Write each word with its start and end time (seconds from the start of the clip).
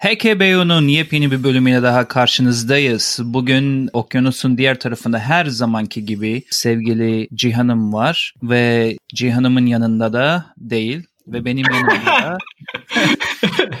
HKBO'nun 0.00 0.88
yepyeni 0.88 1.30
bir 1.30 1.44
bölümüyle 1.44 1.82
daha 1.82 2.08
karşınızdayız. 2.08 3.20
Bugün 3.24 3.90
okyanusun 3.92 4.58
diğer 4.58 4.80
tarafında 4.80 5.18
her 5.18 5.46
zamanki 5.46 6.04
gibi 6.04 6.42
sevgili 6.50 7.28
Cihan'ım 7.34 7.92
var 7.92 8.34
ve 8.42 8.96
Cihan'ımın 9.14 9.66
yanında 9.66 10.12
da 10.12 10.46
değil 10.58 11.02
ve 11.26 11.44
benim 11.44 11.64
yanımda 11.72 12.06
da 12.06 12.38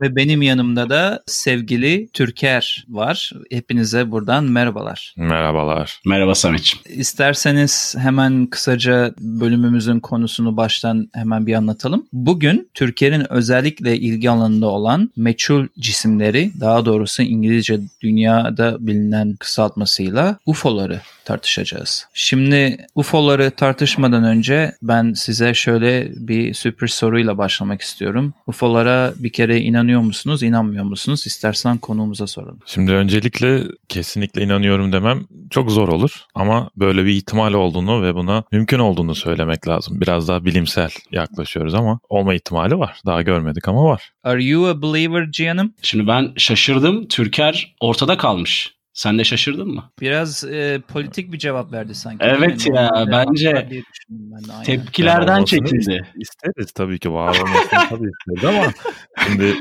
ve 0.00 0.16
benim 0.16 0.42
yanımda 0.42 0.90
da 0.90 1.22
sevgili 1.26 2.08
Türker 2.12 2.84
var. 2.88 3.32
Hepinize 3.50 4.10
buradan 4.10 4.44
merhabalar. 4.44 5.14
Merhabalar. 5.16 6.00
Merhaba 6.06 6.34
Samet'ciğim. 6.34 7.00
İsterseniz 7.00 7.94
hemen 7.98 8.46
kısaca 8.46 9.14
bölümümüzün 9.20 10.00
konusunu 10.00 10.56
baştan 10.56 11.08
hemen 11.14 11.46
bir 11.46 11.54
anlatalım. 11.54 12.06
Bugün 12.12 12.70
Türkiye'nin 12.74 13.32
özellikle 13.32 13.96
ilgi 13.96 14.30
alanında 14.30 14.66
olan 14.66 15.10
meçhul 15.16 15.66
cisimleri, 15.78 16.50
daha 16.60 16.84
doğrusu 16.84 17.22
İngilizce 17.22 17.80
dünyada 18.02 18.76
bilinen 18.86 19.36
kısaltmasıyla 19.36 20.38
UFO'ları 20.46 21.00
tartışacağız. 21.26 22.08
Şimdi 22.14 22.86
UFO'ları 22.94 23.50
tartışmadan 23.50 24.24
önce 24.24 24.72
ben 24.82 25.12
size 25.12 25.54
şöyle 25.54 26.08
bir 26.16 26.54
sürpriz 26.54 26.92
soruyla 26.92 27.38
başlamak 27.38 27.80
istiyorum. 27.80 28.34
UFO'lara 28.46 29.12
bir 29.16 29.32
kere 29.32 29.60
inanıyor 29.86 30.00
musunuz, 30.00 30.42
inanmıyor 30.42 30.84
musunuz? 30.84 31.26
İstersen 31.26 31.78
konuğumuza 31.78 32.26
soralım. 32.26 32.58
Şimdi 32.66 32.92
öncelikle 32.92 33.62
kesinlikle 33.88 34.42
inanıyorum 34.42 34.92
demem 34.92 35.26
çok 35.50 35.70
zor 35.70 35.88
olur 35.88 36.24
ama 36.34 36.70
böyle 36.76 37.04
bir 37.04 37.10
ihtimal 37.10 37.52
olduğunu 37.52 38.02
ve 38.02 38.14
buna 38.14 38.44
mümkün 38.52 38.78
olduğunu 38.78 39.14
söylemek 39.14 39.68
lazım. 39.68 40.00
Biraz 40.00 40.28
daha 40.28 40.44
bilimsel 40.44 40.90
yaklaşıyoruz 41.10 41.74
ama 41.74 42.00
olma 42.08 42.34
ihtimali 42.34 42.78
var. 42.78 43.00
Daha 43.06 43.22
görmedik 43.22 43.68
ama 43.68 43.84
var. 43.84 44.10
Are 44.24 44.44
you 44.44 44.66
a 44.66 44.82
believer 44.82 45.30
Cihan'ım? 45.30 45.74
Şimdi 45.82 46.06
ben 46.06 46.32
şaşırdım. 46.36 47.08
Türker 47.08 47.74
ortada 47.80 48.16
kalmış. 48.16 48.76
Sen 48.92 49.18
de 49.18 49.24
şaşırdın 49.24 49.68
mı? 49.68 49.90
Biraz 50.00 50.44
e, 50.44 50.82
politik 50.88 51.32
bir 51.32 51.38
cevap 51.38 51.72
verdi 51.72 51.94
sanki. 51.94 52.18
Evet 52.24 52.66
ya, 52.74 52.90
bence 53.06 53.68
ben. 54.10 54.62
Tepkilerden 54.64 55.44
çekildi. 55.44 56.00
İsteriz 56.16 56.72
tabii 56.72 56.98
ki 56.98 57.12
var 57.12 57.28
olmasını 57.28 57.88
tabii 57.88 58.08
isteriz 58.08 58.44
ama 58.44 58.72
şimdi 59.26 59.54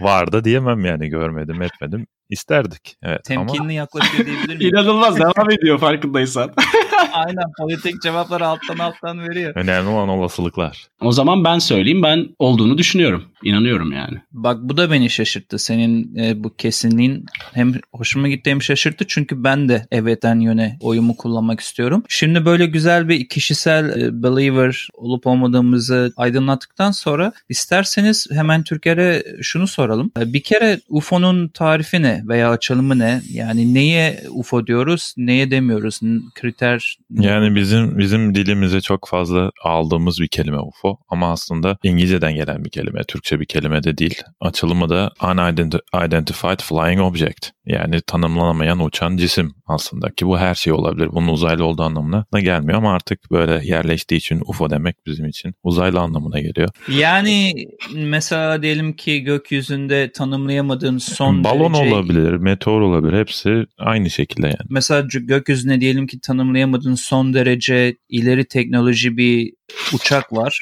var 0.00 0.32
da 0.32 0.44
diyemem 0.44 0.84
yani 0.84 1.08
görmedim 1.08 1.62
etmedim. 1.62 2.06
İsterdik. 2.30 2.96
Evet 3.02 3.30
ama 3.30 3.46
Temkinli 3.46 3.74
yaklaşıyor 3.74 4.26
diyebilir 4.26 4.56
miyim? 4.56 4.70
İnanılmaz 4.74 5.18
devam 5.18 5.50
ediyor 5.50 5.78
farkındaysan. 5.78 6.52
Aynen 7.12 7.44
politik 7.58 8.02
cevapları 8.02 8.46
alttan 8.46 8.78
alttan 8.78 9.28
veriyor. 9.28 9.52
önemli 9.54 9.88
olan 9.88 10.08
olasılıklar. 10.08 10.86
o 11.00 11.12
zaman 11.12 11.44
ben 11.44 11.58
söyleyeyim 11.58 12.02
ben 12.02 12.28
olduğunu 12.38 12.78
düşünüyorum. 12.78 13.24
İnanıyorum 13.42 13.92
yani. 13.92 14.18
Bak 14.32 14.58
bu 14.62 14.76
da 14.76 14.90
beni 14.90 15.10
şaşırttı. 15.10 15.58
Senin 15.58 16.16
e, 16.16 16.44
bu 16.44 16.56
kesinliğin 16.56 17.26
hem 17.52 17.72
hoşuma 17.92 18.28
gitti 18.28 18.50
hem 18.50 18.62
şaşırttı. 18.62 19.04
Çünkü 19.08 19.44
ben 19.44 19.68
de 19.68 19.86
eveten 19.90 20.40
yöne 20.40 20.76
oyumu 20.80 21.16
kullanmak 21.16 21.60
istiyorum. 21.60 22.02
Şimdi 22.08 22.44
böyle 22.44 22.66
güzel 22.66 23.08
bir 23.08 23.28
kişisel 23.28 24.02
e, 24.02 24.22
believer 24.22 24.88
olup 24.94 25.26
olmadığımızı 25.26 26.12
aydınlattıktan 26.16 26.90
sonra 26.90 27.32
isterseniz 27.48 28.26
hemen 28.30 28.62
Türker'e 28.62 29.22
şunu 29.42 29.66
soralım. 29.66 30.10
E, 30.20 30.32
bir 30.32 30.42
kere 30.42 30.80
UFO'nun 30.88 31.48
tarifi 31.48 32.02
ne 32.02 32.15
veya 32.24 32.50
açılımı 32.50 32.98
ne? 32.98 33.22
Yani 33.30 33.74
neye 33.74 34.20
UFO 34.30 34.66
diyoruz, 34.66 35.14
neye 35.16 35.50
demiyoruz? 35.50 36.00
Kriter 36.34 36.96
Yani 37.10 37.56
bizim 37.56 37.98
bizim 37.98 38.34
dilimize 38.34 38.80
çok 38.80 39.08
fazla 39.08 39.50
aldığımız 39.64 40.20
bir 40.20 40.28
kelime 40.28 40.58
UFO 40.58 40.98
ama 41.08 41.32
aslında 41.32 41.78
İngilizceden 41.82 42.34
gelen 42.34 42.64
bir 42.64 42.70
kelime, 42.70 43.04
Türkçe 43.04 43.40
bir 43.40 43.46
kelime 43.46 43.82
de 43.82 43.98
değil. 43.98 44.22
Açılımı 44.40 44.88
da 44.88 45.10
Unidentified 45.22 46.60
Flying 46.60 47.00
Object 47.00 47.55
yani 47.66 48.00
tanımlanamayan 48.06 48.84
uçan 48.84 49.16
cisim 49.16 49.54
aslında 49.66 50.10
ki 50.10 50.26
bu 50.26 50.38
her 50.38 50.54
şey 50.54 50.72
olabilir. 50.72 51.08
Bunun 51.12 51.28
uzaylı 51.28 51.64
olduğu 51.64 51.82
anlamına 51.82 52.24
da 52.32 52.40
gelmiyor 52.40 52.78
ama 52.78 52.92
artık 52.92 53.30
böyle 53.30 53.66
yerleştiği 53.66 54.18
için 54.18 54.42
UFO 54.46 54.70
demek 54.70 54.96
bizim 55.06 55.26
için 55.26 55.54
uzaylı 55.62 56.00
anlamına 56.00 56.40
geliyor. 56.40 56.68
Yani 56.88 57.52
mesela 57.94 58.62
diyelim 58.62 58.92
ki 58.92 59.20
gökyüzünde 59.22 60.12
tanımlayamadığın 60.12 60.98
son 60.98 61.44
Balon 61.44 61.74
derece- 61.74 61.94
olabilir, 61.94 62.32
meteor 62.32 62.80
olabilir 62.80 63.18
hepsi 63.18 63.64
aynı 63.78 64.10
şekilde 64.10 64.46
yani. 64.46 64.56
Mesela 64.70 65.08
gökyüzüne 65.12 65.80
diyelim 65.80 66.06
ki 66.06 66.20
tanımlayamadığın 66.20 66.94
son 66.94 67.34
derece 67.34 67.96
ileri 68.08 68.44
teknoloji 68.44 69.16
bir 69.16 69.52
uçak 69.94 70.32
var. 70.32 70.60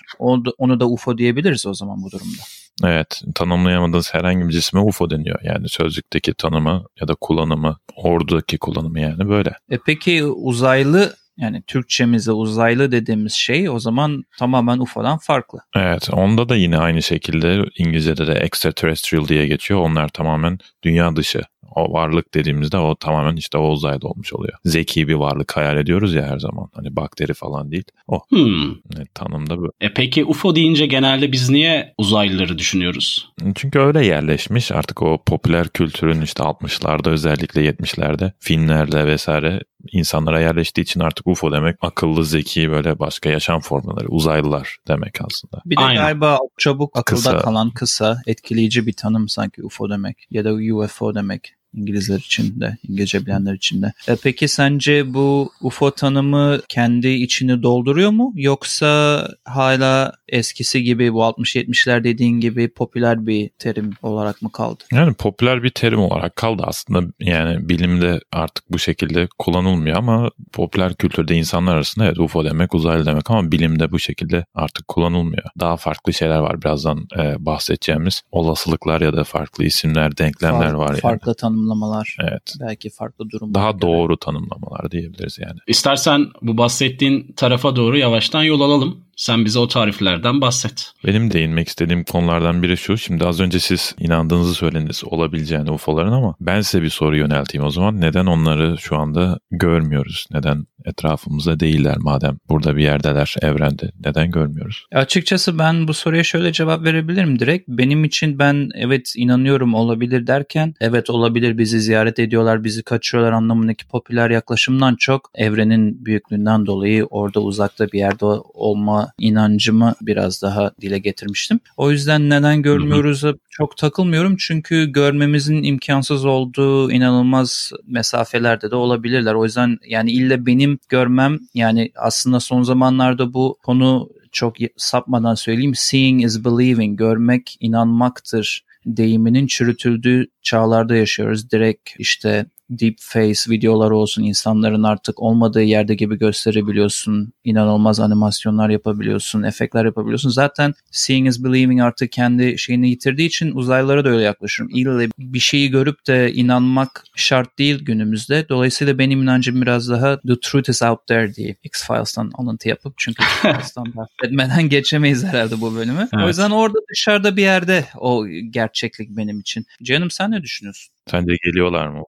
Onu 0.58 0.80
da 0.80 0.88
UFO 0.88 1.18
diyebiliriz 1.18 1.66
o 1.66 1.74
zaman 1.74 2.02
bu 2.02 2.10
durumda. 2.10 2.42
Evet, 2.84 3.22
tanımlayamadığınız 3.34 4.14
herhangi 4.14 4.48
bir 4.48 4.52
cisme 4.52 4.80
UFO 4.80 5.10
deniyor. 5.10 5.38
Yani 5.42 5.68
sözlükteki 5.68 6.34
tanımı 6.34 6.84
ya 7.00 7.08
da 7.08 7.14
kullanımı, 7.20 7.76
ordudaki 7.96 8.58
kullanımı 8.58 9.00
yani 9.00 9.28
böyle. 9.28 9.52
E 9.70 9.78
peki 9.86 10.24
uzaylı 10.24 11.16
yani 11.36 11.62
Türkçemizde 11.66 12.32
uzaylı 12.32 12.92
dediğimiz 12.92 13.32
şey 13.32 13.70
o 13.70 13.78
zaman 13.78 14.24
tamamen 14.38 14.78
UFO'dan 14.78 15.18
farklı. 15.18 15.58
Evet, 15.76 16.08
onda 16.12 16.48
da 16.48 16.56
yine 16.56 16.78
aynı 16.78 17.02
şekilde 17.02 17.64
İngilizce'de 17.78 18.26
de 18.26 18.32
extraterrestrial 18.32 19.28
diye 19.28 19.46
geçiyor. 19.46 19.80
Onlar 19.80 20.08
tamamen 20.08 20.58
dünya 20.82 21.16
dışı. 21.16 21.42
O 21.76 21.92
varlık 21.92 22.34
dediğimizde 22.34 22.78
o 22.78 22.94
tamamen 22.94 23.36
işte 23.36 23.58
o 23.58 23.68
uzayda 23.68 24.08
olmuş 24.08 24.32
oluyor. 24.32 24.58
Zeki 24.64 25.08
bir 25.08 25.14
varlık 25.14 25.56
hayal 25.56 25.76
ediyoruz 25.76 26.14
ya 26.14 26.22
her 26.26 26.38
zaman. 26.38 26.68
Hani 26.74 26.96
bakteri 26.96 27.34
falan 27.34 27.70
değil. 27.70 27.84
O 28.08 28.20
Hmm. 28.28 28.70
evet, 28.96 29.14
tanımda 29.14 29.58
bu. 29.58 29.72
E 29.80 29.94
peki 29.94 30.24
UFO 30.24 30.56
deyince 30.56 30.86
genelde 30.86 31.32
biz 31.32 31.50
niye 31.50 31.94
uzaylıları 31.98 32.58
düşünüyoruz? 32.58 33.32
Çünkü 33.54 33.78
öyle 33.78 34.06
yerleşmiş 34.06 34.72
artık 34.72 35.02
o 35.02 35.22
popüler 35.26 35.68
kültürün 35.68 36.20
işte 36.20 36.42
60'larda 36.44 37.10
özellikle 37.10 37.64
70'lerde 37.70 38.32
filmlerde 38.38 39.06
vesaire 39.06 39.60
insanlara 39.92 40.40
yerleştiği 40.40 40.82
için 40.82 41.00
artık 41.00 41.26
UFO 41.26 41.52
demek 41.52 41.76
akıllı, 41.82 42.24
zeki 42.24 42.70
böyle 42.70 42.98
başka 42.98 43.30
yaşam 43.30 43.60
formları, 43.60 44.08
uzaylılar 44.08 44.76
demek 44.88 45.20
aslında. 45.20 45.62
Bir 45.66 45.76
de 45.76 45.80
Aynen. 45.80 46.02
galiba 46.02 46.38
çabuk 46.58 46.98
akılda 46.98 47.16
Kısa. 47.16 47.38
kalan 47.38 47.70
kısa 47.70 48.22
etkileyici 48.26 48.86
bir 48.86 48.92
tanım 48.92 49.28
sanki 49.28 49.62
UFO 49.62 49.90
demek 49.90 50.26
ya 50.30 50.44
da 50.44 50.52
UFO 50.54 51.14
demek. 51.14 51.54
İngilizler 51.76 52.18
için 52.18 52.60
de, 52.60 52.76
İngilizce 52.88 53.26
bilenler 53.26 53.54
için 53.54 53.82
de. 53.82 53.92
E 54.08 54.16
peki 54.22 54.48
sence 54.48 55.14
bu 55.14 55.52
UFO 55.60 55.90
tanımı 55.90 56.60
kendi 56.68 57.08
içini 57.08 57.62
dolduruyor 57.62 58.10
mu? 58.10 58.32
Yoksa 58.36 59.28
hala 59.44 60.12
eskisi 60.34 60.82
gibi 60.82 61.12
bu 61.12 61.20
60-70'ler 61.22 62.04
dediğin 62.04 62.40
gibi 62.40 62.68
popüler 62.68 63.26
bir 63.26 63.50
terim 63.58 63.90
olarak 64.02 64.42
mı 64.42 64.52
kaldı? 64.52 64.84
Yani 64.92 65.14
popüler 65.14 65.62
bir 65.62 65.70
terim 65.70 65.98
olarak 66.00 66.36
kaldı 66.36 66.62
aslında. 66.66 67.12
Yani 67.20 67.68
bilimde 67.68 68.20
artık 68.32 68.72
bu 68.72 68.78
şekilde 68.78 69.28
kullanılmıyor 69.38 69.96
ama 69.96 70.30
popüler 70.52 70.94
kültürde 70.94 71.34
insanlar 71.36 71.74
arasında 71.74 72.04
evet 72.06 72.18
UFO 72.18 72.44
demek 72.44 72.74
uzaylı 72.74 73.06
demek 73.06 73.30
ama 73.30 73.52
bilimde 73.52 73.92
bu 73.92 73.98
şekilde 73.98 74.44
artık 74.54 74.88
kullanılmıyor. 74.88 75.44
Daha 75.60 75.76
farklı 75.76 76.12
şeyler 76.12 76.38
var 76.38 76.62
birazdan 76.62 77.06
e, 77.18 77.46
bahsedeceğimiz. 77.46 78.22
Olasılıklar 78.32 79.00
ya 79.00 79.16
da 79.16 79.24
farklı 79.24 79.64
isimler, 79.64 80.16
denklemler 80.16 80.70
Far- 80.70 80.78
var 80.78 80.88
yani. 80.90 81.00
Farklı 81.00 81.34
tanımlamalar, 81.34 82.16
Evet. 82.20 82.54
belki 82.60 82.90
farklı 82.90 83.30
durumlar. 83.30 83.54
Daha 83.54 83.70
göre. 83.70 83.80
doğru 83.82 84.16
tanımlamalar 84.16 84.90
diyebiliriz 84.90 85.38
yani. 85.38 85.58
İstersen 85.66 86.26
bu 86.42 86.58
bahsettiğin 86.58 87.32
tarafa 87.36 87.76
doğru 87.76 87.98
yavaştan 87.98 88.42
yol 88.42 88.60
alalım. 88.60 89.04
Sen 89.16 89.44
bize 89.44 89.58
o 89.58 89.68
tariflerden 89.68 90.40
bahset. 90.40 90.92
Benim 91.06 91.30
değinmek 91.30 91.68
istediğim 91.68 92.04
konulardan 92.04 92.62
biri 92.62 92.76
şu. 92.76 92.98
Şimdi 92.98 93.24
az 93.24 93.40
önce 93.40 93.60
siz 93.60 93.94
inandığınızı 93.98 94.54
söylediniz 94.54 95.02
olabileceğini 95.04 95.70
UFO'ların 95.70 96.12
ama 96.12 96.34
ben 96.40 96.60
size 96.60 96.82
bir 96.82 96.90
soru 96.90 97.16
yönelteyim 97.16 97.66
o 97.66 97.70
zaman. 97.70 98.00
Neden 98.00 98.26
onları 98.26 98.78
şu 98.78 98.96
anda 98.96 99.38
görmüyoruz? 99.50 100.26
Neden 100.30 100.66
etrafımızda 100.84 101.60
değiller 101.60 101.96
madem 101.98 102.38
burada 102.48 102.76
bir 102.76 102.82
yerdeler 102.82 103.34
evrende? 103.42 103.90
Neden 104.04 104.30
görmüyoruz? 104.30 104.86
Açıkçası 104.92 105.58
ben 105.58 105.88
bu 105.88 105.94
soruya 105.94 106.24
şöyle 106.24 106.52
cevap 106.52 106.84
verebilirim 106.84 107.38
direkt. 107.38 107.68
Benim 107.68 108.04
için 108.04 108.38
ben 108.38 108.70
evet 108.74 109.12
inanıyorum 109.16 109.74
olabilir 109.74 110.26
derken 110.26 110.74
evet 110.80 111.10
olabilir 111.10 111.58
bizi 111.58 111.80
ziyaret 111.80 112.18
ediyorlar, 112.18 112.64
bizi 112.64 112.82
kaçırıyorlar 112.82 113.32
anlamındaki 113.32 113.86
popüler 113.86 114.30
yaklaşımdan 114.30 114.96
çok 114.96 115.30
evrenin 115.34 116.04
büyüklüğünden 116.04 116.66
dolayı 116.66 117.04
orada 117.04 117.40
uzakta 117.40 117.86
bir 117.92 117.98
yerde 117.98 118.24
olma 118.54 119.12
inancımı 119.18 119.94
biraz 120.00 120.42
daha 120.42 120.72
dile 120.80 120.98
getirmiştim. 120.98 121.60
O 121.76 121.90
yüzden 121.90 122.30
neden 122.30 122.62
görmüyoruz 122.62 123.24
çok 123.50 123.76
takılmıyorum 123.76 124.36
çünkü 124.36 124.92
görmemizin 124.92 125.62
imkansız 125.62 126.24
olduğu 126.24 126.92
inanılmaz 126.92 127.70
mesafelerde 127.86 128.70
de 128.70 128.76
olabilirler. 128.76 129.34
O 129.34 129.44
yüzden 129.44 129.78
yani 129.88 130.10
illa 130.10 130.46
benim 130.46 130.73
görmem 130.88 131.38
yani 131.54 131.92
aslında 131.96 132.40
son 132.40 132.62
zamanlarda 132.62 133.34
bu 133.34 133.58
konu 133.62 134.08
çok 134.32 134.56
sapmadan 134.76 135.34
söyleyeyim. 135.34 135.74
Seeing 135.74 136.24
is 136.24 136.44
believing. 136.44 136.98
Görmek 136.98 137.56
inanmaktır 137.60 138.64
deyiminin 138.86 139.46
çürütüldüğü 139.46 140.26
çağlarda 140.42 140.96
yaşıyoruz. 140.96 141.50
Direkt 141.50 141.90
işte 141.98 142.46
deep 142.70 142.96
face 143.00 143.50
videolar 143.50 143.90
olsun 143.90 144.22
insanların 144.22 144.82
artık 144.82 145.22
olmadığı 145.22 145.62
yerde 145.62 145.94
gibi 145.94 146.18
gösterebiliyorsun. 146.18 147.32
İnanılmaz 147.44 148.00
animasyonlar 148.00 148.68
yapabiliyorsun, 148.70 149.42
efektler 149.42 149.84
yapabiliyorsun. 149.84 150.30
Zaten 150.30 150.74
seeing 150.90 151.28
is 151.28 151.44
believing 151.44 151.80
artık 151.80 152.12
kendi 152.12 152.58
şeyini 152.58 152.90
yitirdiği 152.90 153.28
için 153.28 153.52
uzaylılara 153.52 154.04
da 154.04 154.08
öyle 154.08 154.22
yaklaşıyorum. 154.22 154.76
İlle 154.76 155.08
bir 155.18 155.38
şeyi 155.38 155.70
görüp 155.70 156.06
de 156.06 156.32
inanmak 156.32 157.04
şart 157.16 157.58
değil 157.58 157.84
günümüzde. 157.84 158.48
Dolayısıyla 158.48 158.98
benim 158.98 159.22
inancım 159.22 159.62
biraz 159.62 159.88
daha 159.88 160.20
the 160.20 160.40
truth 160.42 160.68
is 160.68 160.82
out 160.82 161.06
there 161.06 161.34
diye 161.34 161.56
X-Files'tan 161.62 162.30
alıntı 162.34 162.68
yapıp 162.68 162.94
çünkü 162.96 163.22
X-Files'tan 163.44 163.92
bahsetmeden 163.96 164.68
geçemeyiz 164.68 165.24
herhalde 165.24 165.60
bu 165.60 165.74
bölümü. 165.74 166.08
Evet. 166.14 166.24
O 166.24 166.28
yüzden 166.28 166.50
orada 166.50 166.78
dışarıda 166.90 167.36
bir 167.36 167.42
yerde 167.42 167.84
o 167.98 168.26
gerçeklik 168.50 169.10
benim 169.10 169.40
için. 169.40 169.66
Canım 169.82 170.10
sen 170.10 170.30
ne 170.30 170.42
düşünüyorsun? 170.42 170.94
Sence 171.10 171.32
geliyorlar 171.44 171.88
mı? 171.88 172.02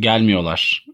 Gelmiyorlar. 0.00 0.86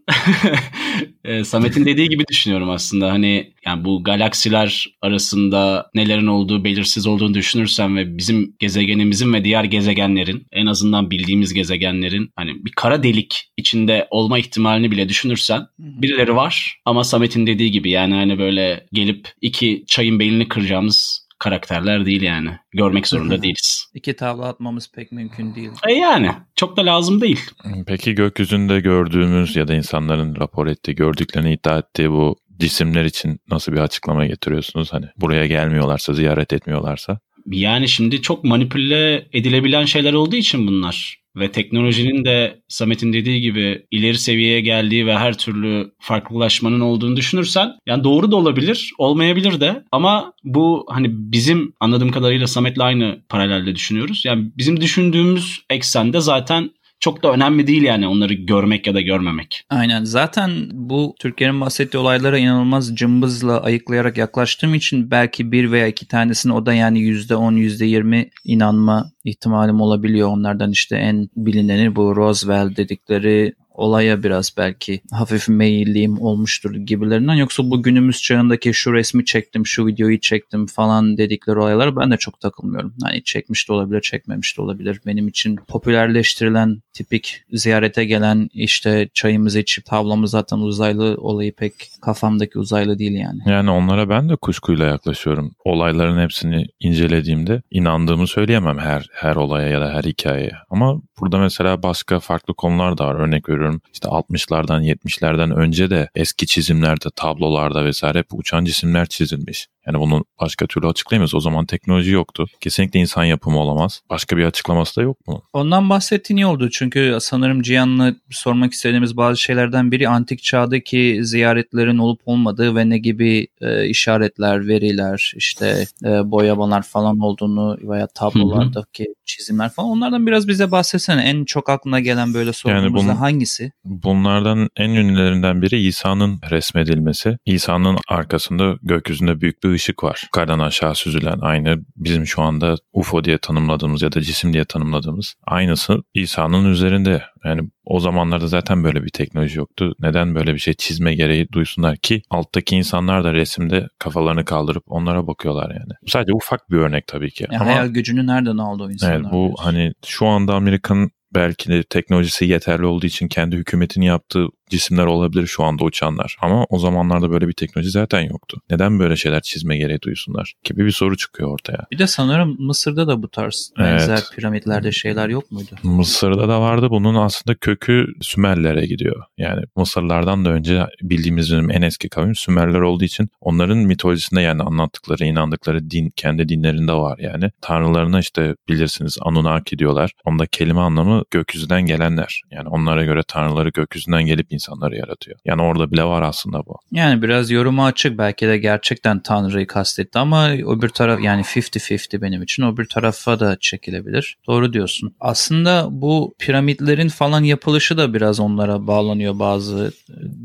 e, 1.25 1.43
Samet'in 1.43 1.85
dediği 1.85 2.09
gibi 2.09 2.27
düşünüyorum 2.27 2.69
aslında. 2.69 3.11
Hani 3.11 3.53
yani 3.65 3.85
bu 3.85 4.03
galaksiler 4.03 4.87
arasında 5.01 5.89
nelerin 5.95 6.27
olduğu 6.27 6.63
belirsiz 6.63 7.07
olduğunu 7.07 7.33
düşünürsen 7.33 7.97
ve 7.97 8.17
bizim 8.17 8.55
gezegenimizin 8.59 9.33
ve 9.33 9.43
diğer 9.43 9.63
gezegenlerin 9.63 10.47
en 10.51 10.65
azından 10.65 11.11
bildiğimiz 11.11 11.53
gezegenlerin 11.53 12.29
hani 12.35 12.65
bir 12.65 12.71
kara 12.71 13.03
delik 13.03 13.51
içinde 13.57 14.07
olma 14.11 14.39
ihtimalini 14.39 14.91
bile 14.91 15.09
düşünürsen 15.09 15.67
birileri 15.79 16.35
var 16.35 16.79
ama 16.85 17.03
Samet'in 17.03 17.47
dediği 17.47 17.71
gibi 17.71 17.89
yani 17.89 18.13
hani 18.13 18.39
böyle 18.39 18.87
gelip 18.93 19.27
iki 19.41 19.83
çayın 19.87 20.19
belini 20.19 20.47
kıracağımız 20.47 21.28
karakterler 21.39 22.05
değil 22.05 22.21
yani. 22.21 22.49
Görmek 22.71 23.07
zorunda 23.07 23.41
değiliz. 23.41 23.85
İki 23.93 24.15
tavla 24.15 24.45
atmamız 24.45 24.91
pek 24.91 25.11
mümkün 25.11 25.55
değil. 25.55 25.69
E 25.87 25.93
yani 25.93 26.31
çok 26.55 26.77
da 26.77 26.85
lazım 26.85 27.21
değil. 27.21 27.39
Peki 27.87 28.15
gökyüzünde 28.15 28.79
gördüğümüz 28.79 29.55
ya 29.55 29.67
da 29.67 29.75
insanların 29.75 30.35
rapor 30.35 30.67
ettiği, 30.67 30.95
gördüklerini 30.95 31.53
iddia 31.53 31.77
ettiği 31.77 32.11
bu 32.11 32.35
cisimler 32.59 33.05
için 33.05 33.39
nasıl 33.51 33.71
bir 33.71 33.79
açıklama 33.79 34.25
getiriyorsunuz? 34.25 34.93
Hani 34.93 35.05
buraya 35.17 35.47
gelmiyorlarsa, 35.47 36.13
ziyaret 36.13 36.53
etmiyorlarsa? 36.53 37.19
Yani 37.45 37.89
şimdi 37.89 38.21
çok 38.21 38.43
manipüle 38.43 39.27
edilebilen 39.33 39.85
şeyler 39.85 40.13
olduğu 40.13 40.35
için 40.35 40.67
bunlar 40.67 41.19
ve 41.39 41.51
teknolojinin 41.51 42.25
de 42.25 42.61
Samet'in 42.67 43.13
dediği 43.13 43.41
gibi 43.41 43.85
ileri 43.91 44.17
seviyeye 44.17 44.61
geldiği 44.61 45.05
ve 45.05 45.17
her 45.17 45.37
türlü 45.37 45.91
farklılaşmanın 45.99 46.79
olduğunu 46.79 47.15
düşünürsen 47.15 47.71
yani 47.87 48.03
doğru 48.03 48.31
da 48.31 48.35
olabilir, 48.35 48.91
olmayabilir 48.97 49.59
de 49.59 49.83
ama 49.91 50.33
bu 50.43 50.85
hani 50.89 51.07
bizim 51.09 51.73
anladığım 51.79 52.11
kadarıyla 52.11 52.47
Samet'le 52.47 52.79
aynı 52.79 53.19
paralelde 53.29 53.75
düşünüyoruz. 53.75 54.21
Yani 54.25 54.51
bizim 54.57 54.81
düşündüğümüz 54.81 55.59
eksende 55.69 56.19
zaten 56.19 56.69
çok 56.99 57.23
da 57.23 57.31
önemli 57.31 57.67
değil 57.67 57.83
yani 57.83 58.07
onları 58.07 58.33
görmek 58.33 58.87
ya 58.87 58.93
da 58.93 59.01
görmemek. 59.01 59.65
Aynen 59.69 60.03
zaten 60.03 60.51
bu 60.73 61.15
Türkiye'nin 61.19 61.61
bahsettiği 61.61 62.01
olaylara 62.01 62.37
inanılmaz 62.37 62.95
cımbızla 62.95 63.63
ayıklayarak 63.63 64.17
yaklaştığım 64.17 64.73
için 64.75 65.11
belki 65.11 65.51
bir 65.51 65.71
veya 65.71 65.87
iki 65.87 66.07
tanesini 66.07 66.53
o 66.53 66.65
da 66.65 66.73
yani 66.73 66.99
%10 66.99 67.53
%20 67.53 68.29
inanma 68.45 69.11
ihtimalim 69.23 69.81
olabiliyor. 69.81 70.29
Onlardan 70.29 70.71
işte 70.71 70.95
en 70.95 71.29
bilineni 71.35 71.95
bu 71.95 72.15
Roswell 72.15 72.75
dedikleri 72.75 73.53
olaya 73.79 74.23
biraz 74.23 74.53
belki 74.57 75.01
hafif 75.11 75.49
meyilliyim 75.49 76.21
olmuştur 76.21 76.75
gibilerinden. 76.75 77.33
Yoksa 77.33 77.63
bu 77.63 77.83
günümüz 77.83 78.21
çağındaki 78.21 78.73
şu 78.73 78.93
resmi 78.93 79.25
çektim, 79.25 79.65
şu 79.65 79.87
videoyu 79.87 80.19
çektim 80.19 80.65
falan 80.65 81.17
dedikleri 81.17 81.59
olaylara 81.59 81.95
ben 81.95 82.11
de 82.11 82.17
çok 82.17 82.39
takılmıyorum. 82.39 82.93
Hani 83.03 83.23
çekmiş 83.23 83.69
de 83.69 83.73
olabilir, 83.73 84.01
çekmemiş 84.01 84.57
de 84.57 84.61
olabilir. 84.61 85.01
Benim 85.05 85.27
için 85.27 85.55
popülerleştirilen 85.67 86.81
tipik 86.93 87.43
ziyarete 87.51 88.05
gelen 88.05 88.49
işte 88.53 89.09
çayımızı 89.13 89.59
içip 89.59 89.85
tavlamız 89.85 90.31
zaten 90.31 90.57
uzaylı 90.57 91.15
olayı 91.17 91.55
pek 91.55 91.73
kafamdaki 92.01 92.59
uzaylı 92.59 92.99
değil 92.99 93.13
yani. 93.13 93.39
Yani 93.45 93.71
onlara 93.71 94.09
ben 94.09 94.29
de 94.29 94.35
kuşkuyla 94.35 94.85
yaklaşıyorum. 94.85 95.51
Olayların 95.65 96.23
hepsini 96.23 96.67
incelediğimde 96.79 97.61
inandığımı 97.71 98.27
söyleyemem 98.27 98.77
her 98.77 99.09
her 99.13 99.35
olaya 99.35 99.67
ya 99.67 99.81
da 99.81 99.93
her 99.93 100.03
hikayeye. 100.03 100.53
Ama 100.69 101.01
burada 101.19 101.37
mesela 101.37 101.83
başka 101.83 102.19
farklı 102.19 102.53
konular 102.53 102.97
da 102.97 103.07
var. 103.07 103.15
Örnek 103.15 103.49
veriyorum 103.49 103.68
hatırlıyorum. 103.69 103.81
İşte 103.93 104.07
60'lardan 104.07 104.83
70'lerden 104.83 105.55
önce 105.55 105.89
de 105.89 106.09
eski 106.15 106.47
çizimlerde, 106.47 107.09
tablolarda 107.15 107.85
vesaire 107.85 108.19
hep 108.19 108.27
uçan 108.31 108.65
cisimler 108.65 109.05
çizilmiş. 109.05 109.67
Yani 109.89 110.01
bunu 110.01 110.25
başka 110.41 110.67
türlü 110.67 110.87
açıklayamayız. 110.87 111.35
O 111.35 111.39
zaman 111.39 111.65
teknoloji 111.65 112.11
yoktu. 112.11 112.45
Kesinlikle 112.59 112.99
insan 112.99 113.23
yapımı 113.23 113.59
olamaz. 113.59 114.01
Başka 114.09 114.37
bir 114.37 114.45
açıklaması 114.45 114.95
da 114.95 115.01
yok 115.01 115.27
mu? 115.27 115.41
Ondan 115.53 115.89
bahsettiğin 115.89 116.37
iyi 116.37 116.45
oldu. 116.45 116.69
Çünkü 116.69 117.17
sanırım 117.21 117.61
Cihan'la 117.61 118.15
sormak 118.29 118.73
istediğimiz 118.73 119.17
bazı 119.17 119.41
şeylerden 119.41 119.91
biri 119.91 120.09
antik 120.09 120.43
çağdaki 120.43 121.19
ziyaretlerin 121.21 121.97
olup 121.97 122.21
olmadığı 122.25 122.75
ve 122.75 122.89
ne 122.89 122.97
gibi 122.97 123.47
e, 123.61 123.87
işaretler, 123.87 124.67
veriler, 124.67 125.33
işte 125.35 125.85
e, 126.05 126.31
boyamalar 126.31 126.81
falan 126.81 127.19
olduğunu 127.19 127.77
veya 127.81 128.07
tablolardaki 128.07 129.03
hı 129.03 129.09
hı. 129.09 129.13
çizimler 129.25 129.69
falan. 129.69 129.89
Onlardan 129.89 130.27
biraz 130.27 130.47
bize 130.47 130.71
bahsetsene. 130.71 131.21
En 131.21 131.45
çok 131.45 131.69
aklına 131.69 131.99
gelen 131.99 132.33
böyle 132.33 132.53
sorduğumuzda 132.53 133.07
yani 133.07 133.17
hangisi? 133.17 133.71
Bunlardan 133.85 134.69
en 134.77 134.89
ünlülerinden 134.89 135.61
biri 135.61 135.81
İsa'nın 135.81 136.39
resmedilmesi. 136.49 137.37
İsa'nın 137.45 137.97
arkasında 138.07 138.75
gökyüzünde 138.83 139.41
büyük 139.41 139.63
bir 139.63 139.69
ışık 139.79 140.03
var. 140.03 140.21
Yukarıdan 140.23 140.59
aşağı 140.59 140.95
süzülen 140.95 141.39
aynı 141.41 141.77
bizim 141.95 142.25
şu 142.25 142.41
anda 142.41 142.75
UFO 142.93 143.23
diye 143.23 143.37
tanımladığımız 143.37 144.01
ya 144.01 144.11
da 144.11 144.21
cisim 144.21 144.53
diye 144.53 144.65
tanımladığımız 144.65 145.35
aynısı 145.47 146.03
İsa'nın 146.13 146.71
üzerinde. 146.71 147.23
Yani 147.45 147.61
o 147.85 147.99
zamanlarda 147.99 148.47
zaten 148.47 148.83
böyle 148.83 149.03
bir 149.03 149.09
teknoloji 149.09 149.57
yoktu. 149.57 149.95
Neden 149.99 150.35
böyle 150.35 150.53
bir 150.53 150.59
şey 150.59 150.73
çizme 150.73 151.15
gereği 151.15 151.47
duysunlar 151.51 151.97
ki 151.97 152.21
alttaki 152.29 152.75
insanlar 152.75 153.23
da 153.23 153.33
resimde 153.33 153.87
kafalarını 153.99 154.45
kaldırıp 154.45 154.83
onlara 154.87 155.27
bakıyorlar 155.27 155.69
yani. 155.69 155.93
Sadece 156.07 156.33
ufak 156.33 156.69
bir 156.71 156.77
örnek 156.77 157.07
tabii 157.07 157.31
ki. 157.31 157.47
Ya 157.51 157.59
Ama, 157.59 157.71
hayal 157.71 157.87
gücünü 157.87 158.27
nereden 158.27 158.57
aldı 158.57 158.83
o 158.83 158.91
insanlar? 158.91 159.15
Evet 159.15 159.25
bu 159.25 159.31
diyorsun? 159.31 159.63
hani 159.63 159.93
şu 160.05 160.25
anda 160.27 160.55
Amerika'nın 160.55 161.11
belki 161.35 161.69
de 161.69 161.83
teknolojisi 161.83 162.45
yeterli 162.45 162.85
olduğu 162.85 163.05
için 163.05 163.27
kendi 163.27 163.55
hükümetini 163.55 164.05
yaptığı 164.05 164.47
cisimler 164.69 165.05
olabilir 165.05 165.47
şu 165.47 165.63
anda 165.63 165.83
uçanlar. 165.83 166.37
Ama 166.41 166.65
o 166.69 166.79
zamanlarda 166.79 167.31
böyle 167.31 167.47
bir 167.47 167.53
teknoloji 167.53 167.89
zaten 167.89 168.21
yoktu. 168.21 168.61
Neden 168.69 168.99
böyle 168.99 169.15
şeyler 169.15 169.41
çizme 169.41 169.77
gereği 169.77 170.01
duysunlar? 170.01 170.53
Gibi 170.63 170.85
bir 170.85 170.91
soru 170.91 171.17
çıkıyor 171.17 171.49
ortaya. 171.49 171.85
Bir 171.91 171.97
de 171.97 172.07
sanırım 172.07 172.55
Mısır'da 172.59 173.07
da 173.07 173.23
bu 173.23 173.29
tarz 173.29 173.71
benzer 173.79 174.13
evet. 174.13 174.31
piramitlerde 174.35 174.91
şeyler 174.91 175.29
yok 175.29 175.51
muydu? 175.51 175.69
Mısır'da 175.83 176.49
da 176.49 176.61
vardı. 176.61 176.87
Bunun 176.89 177.15
aslında 177.15 177.55
kökü 177.55 178.07
Sümerlere 178.21 178.85
gidiyor. 178.85 179.23
Yani 179.37 179.63
Mısırlardan 179.75 180.45
da 180.45 180.49
önce 180.49 180.85
bildiğimiz 181.01 181.51
en 181.51 181.81
eski 181.81 182.09
kavim 182.09 182.35
Sümerler 182.35 182.79
olduğu 182.79 183.03
için 183.03 183.29
onların 183.41 183.77
mitolojisinde 183.77 184.41
yani 184.41 184.63
anlattıkları, 184.63 185.25
inandıkları 185.25 185.91
din 185.91 186.13
kendi 186.15 186.49
dinlerinde 186.49 186.93
var 186.93 187.19
yani. 187.19 187.51
Tanrılarına 187.61 188.19
işte 188.19 188.55
bilirsiniz 188.69 189.17
Anunnaki 189.21 189.79
diyorlar. 189.79 190.11
Onda 190.25 190.45
kelime 190.45 190.79
anlamı 190.79 191.23
gökyüzünden 191.31 191.85
gelenler. 191.85 192.41
Yani 192.51 192.69
onlara 192.69 193.03
göre 193.03 193.23
tanrıları 193.27 193.69
gökyüzünden 193.69 194.25
gelip 194.25 194.51
insanları 194.59 194.95
yaratıyor. 194.95 195.39
Yani 195.45 195.61
orada 195.61 195.91
bile 195.91 196.03
var 196.03 196.21
aslında 196.21 196.65
bu. 196.65 196.77
Yani 196.91 197.21
biraz 197.21 197.51
yoruma 197.51 197.85
açık 197.85 198.17
belki 198.17 198.47
de 198.47 198.57
gerçekten 198.57 199.19
Tanrı'yı 199.19 199.67
kastetti 199.67 200.19
ama 200.19 200.51
öbür 200.51 200.89
taraf 200.89 201.21
yani 201.21 201.41
50-50 201.41 202.21
benim 202.21 202.43
için 202.43 202.63
öbür 202.63 202.85
tarafa 202.85 203.39
da 203.39 203.57
çekilebilir. 203.59 204.37
Doğru 204.47 204.73
diyorsun. 204.73 205.15
Aslında 205.19 205.87
bu 205.91 206.33
piramitlerin 206.39 207.07
falan 207.07 207.43
yapılışı 207.43 207.97
da 207.97 208.13
biraz 208.13 208.39
onlara 208.39 208.87
bağlanıyor 208.87 209.39
bazı 209.39 209.91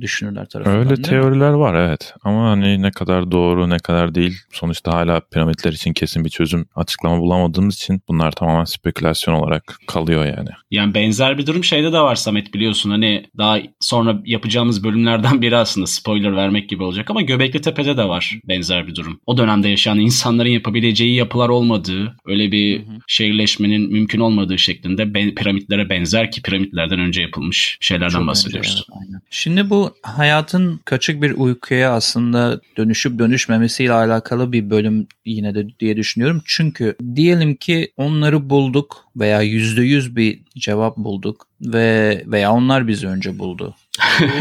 düşünürler 0.01 0.47
tarafından. 0.47 0.79
Öyle 0.79 1.03
teoriler 1.03 1.51
mi? 1.51 1.59
var 1.59 1.75
evet 1.75 2.15
ama 2.25 2.51
hani 2.51 2.83
ne 2.83 2.91
kadar 2.91 3.31
doğru 3.31 3.71
ne 3.71 3.79
kadar 3.79 4.15
değil 4.15 4.39
sonuçta 4.53 4.93
hala 4.93 5.21
piramitler 5.21 5.73
için 5.73 5.93
kesin 5.93 6.25
bir 6.25 6.31
çözüm 6.31 6.67
açıklama 6.75 7.21
bulamadığımız 7.21 7.75
için 7.75 8.03
bunlar 8.09 8.33
tamamen 8.33 8.65
spekülasyon 8.65 9.35
olarak 9.35 9.79
kalıyor 9.87 10.25
yani. 10.25 10.49
Yani 10.71 10.95
benzer 10.95 11.39
bir 11.39 11.47
durum 11.47 11.65
şeyde 11.65 11.93
de 11.93 12.01
var 12.01 12.15
Samet 12.15 12.55
biliyorsun 12.55 12.91
hani 12.91 13.27
daha 13.39 13.59
sonra 13.81 14.04
sonra 14.05 14.23
yapacağımız 14.25 14.85
bölümlerden 14.85 15.43
biri 15.43 15.57
aslında 15.57 15.87
spoiler 15.87 16.37
vermek 16.37 16.69
gibi 16.69 16.83
olacak 16.83 17.11
ama 17.11 17.23
Göbekli 17.23 17.61
Tepe'de 17.61 17.97
de 17.97 18.05
var 18.09 18.39
benzer 18.49 18.87
bir 18.87 18.95
durum. 18.95 19.21
O 19.27 19.37
dönemde 19.37 19.69
yaşayan 19.69 19.99
insanların 19.99 20.49
yapabileceği 20.49 21.15
yapılar 21.15 21.49
olmadığı, 21.49 22.17
öyle 22.27 22.53
bir 22.53 22.83
şehirleşmenin 23.07 23.93
mümkün 23.93 24.21
olmadığı 24.21 24.59
şeklinde 24.59 25.15
ben, 25.15 25.35
piramitlere 25.35 25.89
benzer 25.89 26.31
ki 26.31 26.43
piramitlerden 26.43 27.01
önce 27.01 27.23
yapılmış 27.23 27.79
şeylerden 27.81 28.19
Çok 28.19 28.27
bahsediyoruz. 28.27 28.87
Önce, 28.91 29.09
evet, 29.13 29.23
Şimdi 29.31 29.71
bu 29.71 29.95
hayatın 30.03 30.81
kaçık 30.85 31.23
bir 31.23 31.31
uykuya 31.31 31.93
aslında 31.93 32.61
dönüşüp 32.77 33.19
dönüşmemesiyle 33.19 33.93
alakalı 33.93 34.53
bir 34.53 34.71
bölüm 34.71 35.07
yine 35.25 35.55
de 35.55 35.67
diye 35.81 35.97
düşünüyorum. 35.97 36.43
Çünkü 36.45 36.97
diyelim 37.15 37.55
ki 37.55 37.93
onları 37.97 38.51
bulduk 38.51 39.04
veya 39.17 39.43
yüzde 39.43 39.83
yüz 39.83 40.17
bir 40.17 40.43
cevap 40.57 40.97
bulduk 40.97 41.47
ve 41.61 42.23
veya 42.27 42.53
onlar 42.53 42.89
bizi 42.89 43.07
önce 43.07 43.39
buldu. 43.39 43.75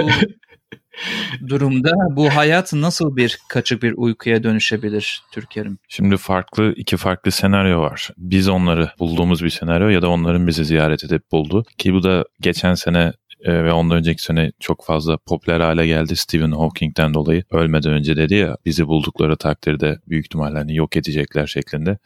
Bu 1.41 1.49
durumda 1.49 1.91
bu 2.11 2.29
hayat 2.29 2.73
nasıl 2.73 3.15
bir 3.15 3.39
kaçık 3.49 3.83
bir 3.83 3.93
uykuya 3.97 4.43
dönüşebilir 4.43 5.21
Türkiye'nin? 5.31 5.79
Şimdi 5.89 6.17
farklı 6.17 6.73
iki 6.75 6.97
farklı 6.97 7.31
senaryo 7.31 7.81
var. 7.81 8.09
Biz 8.17 8.49
onları 8.49 8.91
bulduğumuz 8.99 9.43
bir 9.43 9.49
senaryo 9.49 9.89
ya 9.89 10.01
da 10.01 10.09
onların 10.09 10.47
bizi 10.47 10.65
ziyaret 10.65 11.03
edip 11.03 11.31
buldu. 11.31 11.65
Ki 11.77 11.93
bu 11.93 12.03
da 12.03 12.25
geçen 12.41 12.73
sene 12.73 13.13
e, 13.43 13.63
ve 13.63 13.73
ondan 13.73 13.97
önceki 13.97 14.23
sene 14.23 14.51
çok 14.59 14.85
fazla 14.85 15.17
popüler 15.17 15.59
hale 15.59 15.87
geldi 15.87 16.15
Stephen 16.15 16.51
Hawking'den 16.51 17.13
dolayı. 17.13 17.43
Ölmeden 17.51 17.93
önce 17.93 18.17
dedi 18.17 18.35
ya 18.35 18.57
bizi 18.65 18.87
buldukları 18.87 19.37
takdirde 19.37 19.99
büyük 20.07 20.25
ihtimalle 20.25 20.57
hani 20.57 20.75
yok 20.75 20.97
edecekler 20.97 21.47
şeklinde. 21.47 21.97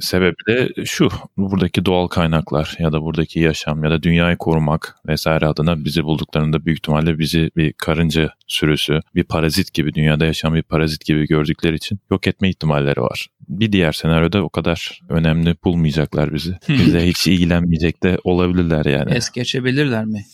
Sebebi 0.00 0.36
de 0.48 0.84
şu 0.84 1.08
buradaki 1.36 1.84
doğal 1.84 2.06
kaynaklar 2.06 2.76
ya 2.78 2.92
da 2.92 3.02
buradaki 3.02 3.40
yaşam 3.40 3.84
ya 3.84 3.90
da 3.90 4.02
dünyayı 4.02 4.36
korumak 4.36 4.96
vesaire 5.06 5.46
adına 5.46 5.84
bizi 5.84 6.04
bulduklarında 6.04 6.64
büyük 6.64 6.78
ihtimalle 6.78 7.18
bizi 7.18 7.50
bir 7.56 7.72
karınca 7.72 8.34
sürüsü, 8.46 9.00
bir 9.14 9.24
parazit 9.24 9.74
gibi 9.74 9.94
dünyada 9.94 10.24
yaşayan 10.24 10.54
bir 10.54 10.62
parazit 10.62 11.04
gibi 11.04 11.26
gördükleri 11.26 11.76
için 11.76 12.00
yok 12.10 12.26
etme 12.26 12.48
ihtimalleri 12.48 13.00
var. 13.00 13.28
Bir 13.48 13.72
diğer 13.72 13.92
senaryoda 13.92 14.42
o 14.42 14.48
kadar 14.48 15.00
önemli 15.08 15.56
bulmayacaklar 15.64 16.34
bizi. 16.34 16.58
Bize 16.68 17.06
hiç 17.06 17.26
ilgilenmeyecek 17.26 18.02
de 18.02 18.18
olabilirler 18.24 18.84
yani. 18.84 19.14
Es 19.14 19.30
geçebilirler 19.30 20.04
mi? 20.04 20.24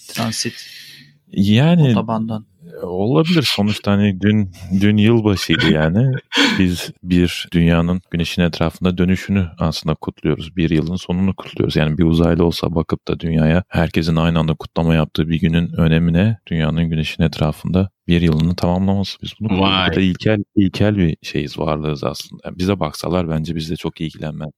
Transit 0.51 0.87
Yani 1.33 1.91
otobandan. 1.91 2.47
olabilir 2.83 3.43
sonuçta 3.43 3.93
hani 3.93 4.21
dün 4.21 4.51
dün 4.81 4.97
yılbaşıydı 4.97 5.73
yani. 5.73 6.13
Biz 6.59 6.91
bir 7.03 7.49
dünyanın 7.53 8.01
güneşin 8.11 8.43
etrafında 8.43 8.99
dönüşünü 8.99 9.49
aslında 9.59 9.95
kutluyoruz. 9.95 10.57
Bir 10.57 10.71
yılın 10.71 10.97
sonunu 10.97 11.35
kutluyoruz. 11.35 11.77
Yani 11.77 11.99
bir 11.99 12.05
uzaylı 12.05 12.45
olsa 12.45 12.75
bakıp 12.75 13.09
da 13.09 13.21
dünyaya 13.21 13.63
herkesin 13.69 14.17
aynı 14.17 14.39
anda 14.39 14.55
kutlama 14.55 14.95
yaptığı 14.95 15.29
bir 15.29 15.41
günün 15.41 15.73
önemine 15.73 16.39
dünyanın 16.47 16.85
güneşin 16.91 17.23
etrafında 17.23 17.91
bir 18.09 18.21
yılını 18.21 18.57
tamamlaması. 18.57 19.19
Biz 19.23 19.33
bunu 19.41 19.59
burada 19.59 20.01
ilkel, 20.01 20.39
ilkel 20.57 20.97
bir 20.97 21.17
şeyiz, 21.23 21.59
varlığız 21.59 22.05
aslında. 22.05 22.43
Yani 22.45 22.59
bize 22.59 22.81
baksalar 22.81 23.29
bence 23.29 23.57
bizde 23.57 23.77
çok 23.77 24.01
ilgilenmez. 24.01 24.51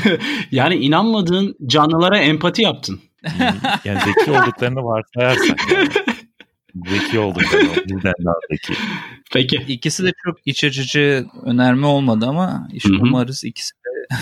yani 0.50 0.74
inanmadığın 0.74 1.56
canlılara 1.66 2.18
empati 2.18 2.62
yaptın. 2.62 3.00
Yani 3.84 4.00
zeki 4.04 4.30
olduklarını 4.30 4.84
varsayarsak 4.84 5.72
yani. 5.72 5.88
Zeki 6.88 7.18
olduklarını 7.18 7.74
bizden 7.88 8.14
daha 8.24 8.34
zeki. 8.50 8.74
Peki. 9.32 9.56
İkisi 9.68 10.04
de 10.04 10.12
çok 10.24 10.46
iç 10.46 10.64
açıcı 10.64 11.26
önerme 11.42 11.86
olmadı 11.86 12.26
ama 12.28 12.68
işte 12.72 12.88
umarız 13.00 13.44
ikisi 13.44 13.74
de 13.74 14.14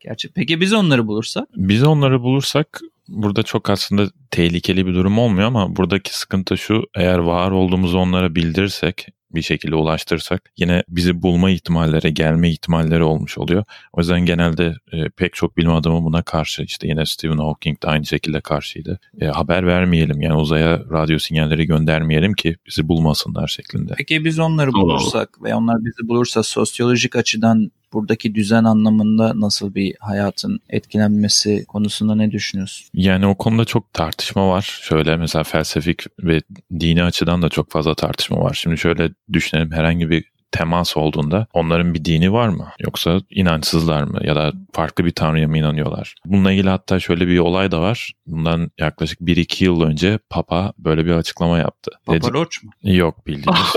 gerçek. 0.00 0.34
Peki 0.34 0.60
biz 0.60 0.72
onları 0.72 1.06
bulursak? 1.06 1.48
Biz 1.56 1.82
onları 1.82 2.22
bulursak 2.22 2.80
burada 3.08 3.42
çok 3.42 3.70
aslında 3.70 4.10
tehlikeli 4.30 4.86
bir 4.86 4.94
durum 4.94 5.18
olmuyor 5.18 5.48
ama 5.48 5.76
buradaki 5.76 6.18
sıkıntı 6.18 6.58
şu 6.58 6.84
eğer 6.94 7.18
var 7.18 7.50
olduğumuzu 7.50 7.98
onlara 7.98 8.34
bildirirsek 8.34 9.06
bir 9.34 9.42
şekilde 9.42 9.74
ulaştırırsak 9.74 10.52
yine 10.56 10.82
bizi 10.88 11.22
bulma 11.22 11.50
ihtimalleri, 11.50 12.14
gelme 12.14 12.50
ihtimalleri 12.50 13.02
olmuş 13.02 13.38
oluyor. 13.38 13.64
O 13.92 14.00
yüzden 14.00 14.20
genelde 14.20 14.74
e, 14.92 15.08
pek 15.08 15.32
çok 15.32 15.56
bilim 15.56 15.72
adamı 15.72 16.04
buna 16.04 16.22
karşı 16.22 16.62
işte 16.62 16.88
yine 16.88 17.06
Stephen 17.06 17.38
Hawking 17.38 17.82
de 17.82 17.86
aynı 17.86 18.06
şekilde 18.06 18.40
karşıydı. 18.40 19.00
E, 19.20 19.26
haber 19.26 19.66
vermeyelim 19.66 20.22
yani 20.22 20.36
uzaya 20.36 20.78
radyo 20.78 21.18
sinyalleri 21.18 21.66
göndermeyelim 21.66 22.32
ki 22.32 22.56
bizi 22.66 22.88
bulmasınlar 22.88 23.48
şeklinde. 23.48 23.94
Peki 23.98 24.24
biz 24.24 24.38
onları 24.38 24.72
bulursak 24.72 25.42
ve 25.42 25.54
onlar 25.54 25.76
bizi 25.84 26.08
bulursa 26.08 26.42
sosyolojik 26.42 27.16
açıdan 27.16 27.70
buradaki 27.92 28.34
düzen 28.34 28.64
anlamında 28.64 29.40
nasıl 29.40 29.74
bir 29.74 29.94
hayatın 30.00 30.60
etkilenmesi 30.68 31.64
konusunda 31.68 32.14
ne 32.14 32.30
düşünüyorsun? 32.30 32.86
Yani 32.94 33.26
o 33.26 33.34
konuda 33.34 33.64
çok 33.64 33.92
tartışma 33.92 34.48
var. 34.48 34.78
Şöyle 34.82 35.16
mesela 35.16 35.44
felsefik 35.44 36.04
ve 36.22 36.42
dini 36.80 37.02
açıdan 37.04 37.42
da 37.42 37.48
çok 37.48 37.70
fazla 37.70 37.94
tartışma 37.94 38.40
var. 38.40 38.54
Şimdi 38.54 38.78
şöyle 38.78 39.10
düşünelim 39.32 39.72
herhangi 39.72 40.10
bir 40.10 40.24
temas 40.52 40.96
olduğunda 40.96 41.46
onların 41.52 41.94
bir 41.94 42.04
dini 42.04 42.32
var 42.32 42.48
mı? 42.48 42.68
Yoksa 42.80 43.20
inançsızlar 43.30 44.02
mı? 44.02 44.18
Ya 44.22 44.34
da 44.36 44.52
farklı 44.72 45.04
bir 45.04 45.10
tanrıya 45.10 45.48
mı 45.48 45.58
inanıyorlar? 45.58 46.14
Bununla 46.24 46.52
ilgili 46.52 46.68
hatta 46.70 47.00
şöyle 47.00 47.28
bir 47.28 47.38
olay 47.38 47.70
da 47.70 47.80
var. 47.80 48.12
Bundan 48.26 48.70
yaklaşık 48.78 49.20
1-2 49.20 49.64
yıl 49.64 49.80
önce 49.82 50.18
Papa 50.30 50.72
böyle 50.78 51.06
bir 51.06 51.10
açıklama 51.12 51.58
yaptı. 51.58 51.90
Dedi- 52.10 52.20
Papa 52.20 52.32
Roach 52.34 52.64
mu? 52.64 52.70
Yok 52.82 53.26
bildiğiniz. 53.26 53.74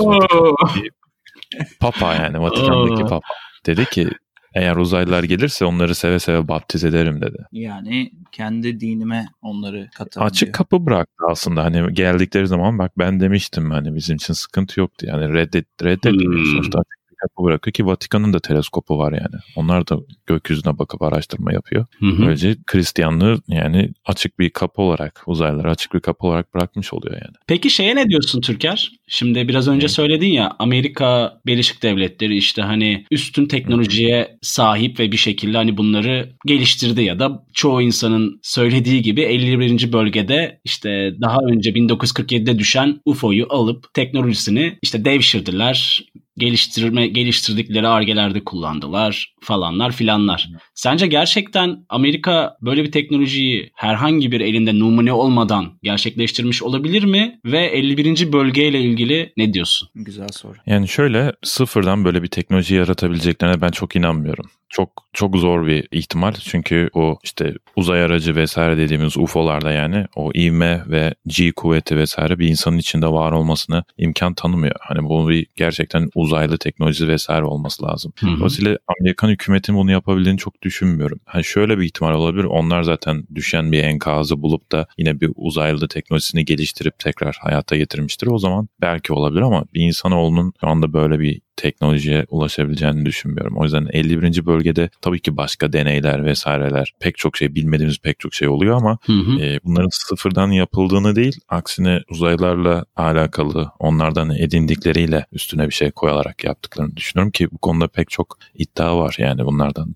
Papa 1.79 2.13
yani 2.23 2.41
Vatikan'daki. 2.41 3.01
Papa. 3.01 3.19
Dedi 3.65 3.85
ki 3.85 4.07
eğer 4.55 4.75
uzaylılar 4.75 5.23
gelirse 5.23 5.65
onları 5.65 5.95
seve 5.95 6.19
seve 6.19 6.47
baptiz 6.47 6.83
ederim 6.83 7.21
dedi. 7.21 7.37
Yani 7.51 8.11
kendi 8.31 8.79
dinime 8.79 9.25
onları 9.41 9.89
katarım 9.97 10.27
Açık 10.27 10.45
diyor. 10.47 10.53
kapı 10.53 10.85
bıraktı 10.85 11.23
aslında 11.29 11.63
hani 11.63 11.93
geldikleri 11.93 12.47
zaman 12.47 12.79
bak 12.79 12.91
ben 12.97 13.19
demiştim 13.19 13.71
hani 13.71 13.95
bizim 13.95 14.15
için 14.15 14.33
sıkıntı 14.33 14.79
yoktu 14.79 15.05
yani 15.09 15.33
reddet 15.33 15.65
reddetmiyor 15.83 16.33
Hmm. 16.33 16.45
sonuçta 16.51 16.79
kapı 17.23 17.43
bırakıyor 17.43 17.73
ki 17.73 17.85
Vatikan'ın 17.85 18.33
da 18.33 18.39
teleskopu 18.39 18.97
var 18.97 19.11
yani. 19.13 19.41
Onlar 19.55 19.87
da 19.87 19.97
gökyüzüne 20.27 20.77
bakıp 20.79 21.01
araştırma 21.01 21.53
yapıyor. 21.53 21.85
Hı 21.99 22.05
hı. 22.05 22.21
Böylece 22.21 22.55
Hristiyanlığı 22.71 23.41
yani 23.47 23.91
açık 24.05 24.39
bir 24.39 24.49
kapı 24.49 24.81
olarak 24.81 25.23
uzaylılara 25.25 25.71
açık 25.71 25.93
bir 25.93 25.99
kapı 25.99 26.27
olarak 26.27 26.53
bırakmış 26.53 26.93
oluyor 26.93 27.13
yani. 27.13 27.35
Peki 27.47 27.69
şeye 27.69 27.95
ne 27.95 28.09
diyorsun 28.09 28.41
Türker? 28.41 28.91
Şimdi 29.07 29.47
biraz 29.47 29.67
önce 29.67 29.87
söyledin 29.87 30.27
ya 30.27 30.55
Amerika 30.59 31.39
Birleşik 31.45 31.83
Devletleri 31.83 32.37
işte 32.37 32.61
hani 32.61 33.05
üstün 33.11 33.45
teknolojiye 33.45 34.37
sahip 34.41 34.99
ve 34.99 35.11
bir 35.11 35.17
şekilde 35.17 35.57
hani 35.57 35.77
bunları 35.77 36.29
geliştirdi 36.45 37.03
ya 37.03 37.19
da 37.19 37.45
çoğu 37.53 37.81
insanın 37.81 38.39
söylediği 38.43 39.01
gibi 39.01 39.21
51. 39.21 39.93
bölgede 39.93 40.61
işte 40.63 41.13
daha 41.21 41.37
önce 41.51 41.69
1947'de 41.69 42.59
düşen 42.59 42.99
UFO'yu 43.05 43.45
alıp 43.49 43.93
teknolojisini 43.93 44.77
işte 44.81 45.05
devşirdiler. 45.05 46.03
Geliştirme 46.37 47.07
geliştirdikleri 47.07 47.87
argelerde 47.87 48.43
kullandılar 48.43 49.33
falanlar 49.43 49.91
filanlar. 49.91 50.49
Sence 50.75 51.07
gerçekten 51.07 51.85
Amerika 51.89 52.57
böyle 52.61 52.83
bir 52.83 52.91
teknolojiyi 52.91 53.71
herhangi 53.75 54.31
bir 54.31 54.41
elinde 54.41 54.79
numune 54.79 55.13
olmadan 55.13 55.79
gerçekleştirmiş 55.83 56.63
olabilir 56.63 57.03
mi? 57.03 57.39
Ve 57.45 57.65
51. 57.65 58.33
bölgeyle 58.33 58.81
ilgili 58.81 59.02
ne 59.37 59.53
diyorsun? 59.53 59.89
Güzel 59.95 60.27
soru. 60.31 60.53
Yani 60.65 60.87
şöyle 60.87 61.33
sıfırdan 61.43 62.05
böyle 62.05 62.23
bir 62.23 62.27
teknoloji 62.27 62.75
yaratabileceklerine 62.75 63.61
ben 63.61 63.71
çok 63.71 63.95
inanmıyorum. 63.95 64.45
Çok 64.69 64.89
çok 65.13 65.37
zor 65.37 65.67
bir 65.67 65.87
ihtimal 65.91 66.33
çünkü 66.33 66.89
o 66.93 67.17
işte 67.23 67.53
uzay 67.75 68.03
aracı 68.03 68.35
vesaire 68.35 68.77
dediğimiz 68.77 69.17
UFO'larda 69.17 69.71
yani 69.71 70.05
o 70.15 70.31
ivme 70.35 70.83
ve 70.87 71.13
G 71.27 71.51
kuvveti 71.51 71.97
vesaire 71.97 72.39
bir 72.39 72.47
insanın 72.47 72.77
içinde 72.77 73.07
var 73.07 73.31
olmasını 73.31 73.83
imkan 73.97 74.33
tanımıyor. 74.33 74.75
Hani 74.79 75.03
bu 75.03 75.29
bir 75.29 75.47
gerçekten 75.55 76.09
uzaylı 76.15 76.57
teknoloji 76.57 77.07
vesaire 77.07 77.45
olması 77.45 77.83
lazım. 77.83 78.13
Hı 78.19 78.27
hı. 78.27 78.37
Dolayısıyla 78.37 78.77
Amerikan 78.99 79.29
hükümetinin 79.29 79.77
bunu 79.77 79.91
yapabildiğini 79.91 80.37
çok 80.37 80.61
düşünmüyorum. 80.61 81.19
Hani 81.25 81.43
şöyle 81.43 81.77
bir 81.77 81.85
ihtimal 81.85 82.13
olabilir. 82.13 82.43
Onlar 82.43 82.83
zaten 82.83 83.23
düşen 83.35 83.71
bir 83.71 83.83
enkazı 83.83 84.41
bulup 84.41 84.71
da 84.71 84.87
yine 84.97 85.21
bir 85.21 85.31
uzaylı 85.35 85.87
teknolojisini 85.87 86.45
geliştirip 86.45 86.99
tekrar 86.99 87.37
hayata 87.41 87.77
getirmiştir. 87.77 88.27
O 88.27 88.37
zaman 88.37 88.67
belki 88.83 89.13
olabilir 89.13 89.41
ama 89.41 89.65
bir 89.73 89.81
insanoğlunun 89.81 90.53
şu 90.61 90.67
anda 90.67 90.93
böyle 90.93 91.19
bir 91.19 91.41
teknolojiye 91.57 92.25
ulaşabileceğini 92.29 93.05
düşünmüyorum. 93.05 93.57
O 93.57 93.63
yüzden 93.63 93.87
51. 93.91 94.45
bölgede 94.45 94.89
tabii 95.01 95.19
ki 95.19 95.37
başka 95.37 95.73
deneyler 95.73 96.25
vesaireler 96.25 96.93
pek 96.99 97.17
çok 97.17 97.37
şey 97.37 97.55
bilmediğimiz 97.55 97.99
pek 97.99 98.19
çok 98.19 98.33
şey 98.33 98.47
oluyor 98.47 98.77
ama 98.77 98.97
Hı 99.05 99.13
hı. 99.13 99.39
e, 99.39 99.59
bunların 99.63 99.89
sıfırdan 99.91 100.51
yapıldığını 100.51 101.15
değil 101.15 101.39
aksine 101.49 101.99
uzaylılarla 102.09 102.85
alakalı 102.95 103.71
onlardan 103.79 104.29
edindikleriyle 104.29 105.25
üstüne 105.31 105.67
bir 105.67 105.73
şey 105.73 105.91
koyarak 105.91 106.43
yaptıklarını 106.43 106.97
düşünüyorum 106.97 107.31
ki 107.31 107.51
bu 107.51 107.57
konuda 107.57 107.87
pek 107.87 108.09
çok 108.09 108.37
iddia 108.53 108.97
var 108.97 109.15
yani 109.19 109.45
bunlardan. 109.45 109.95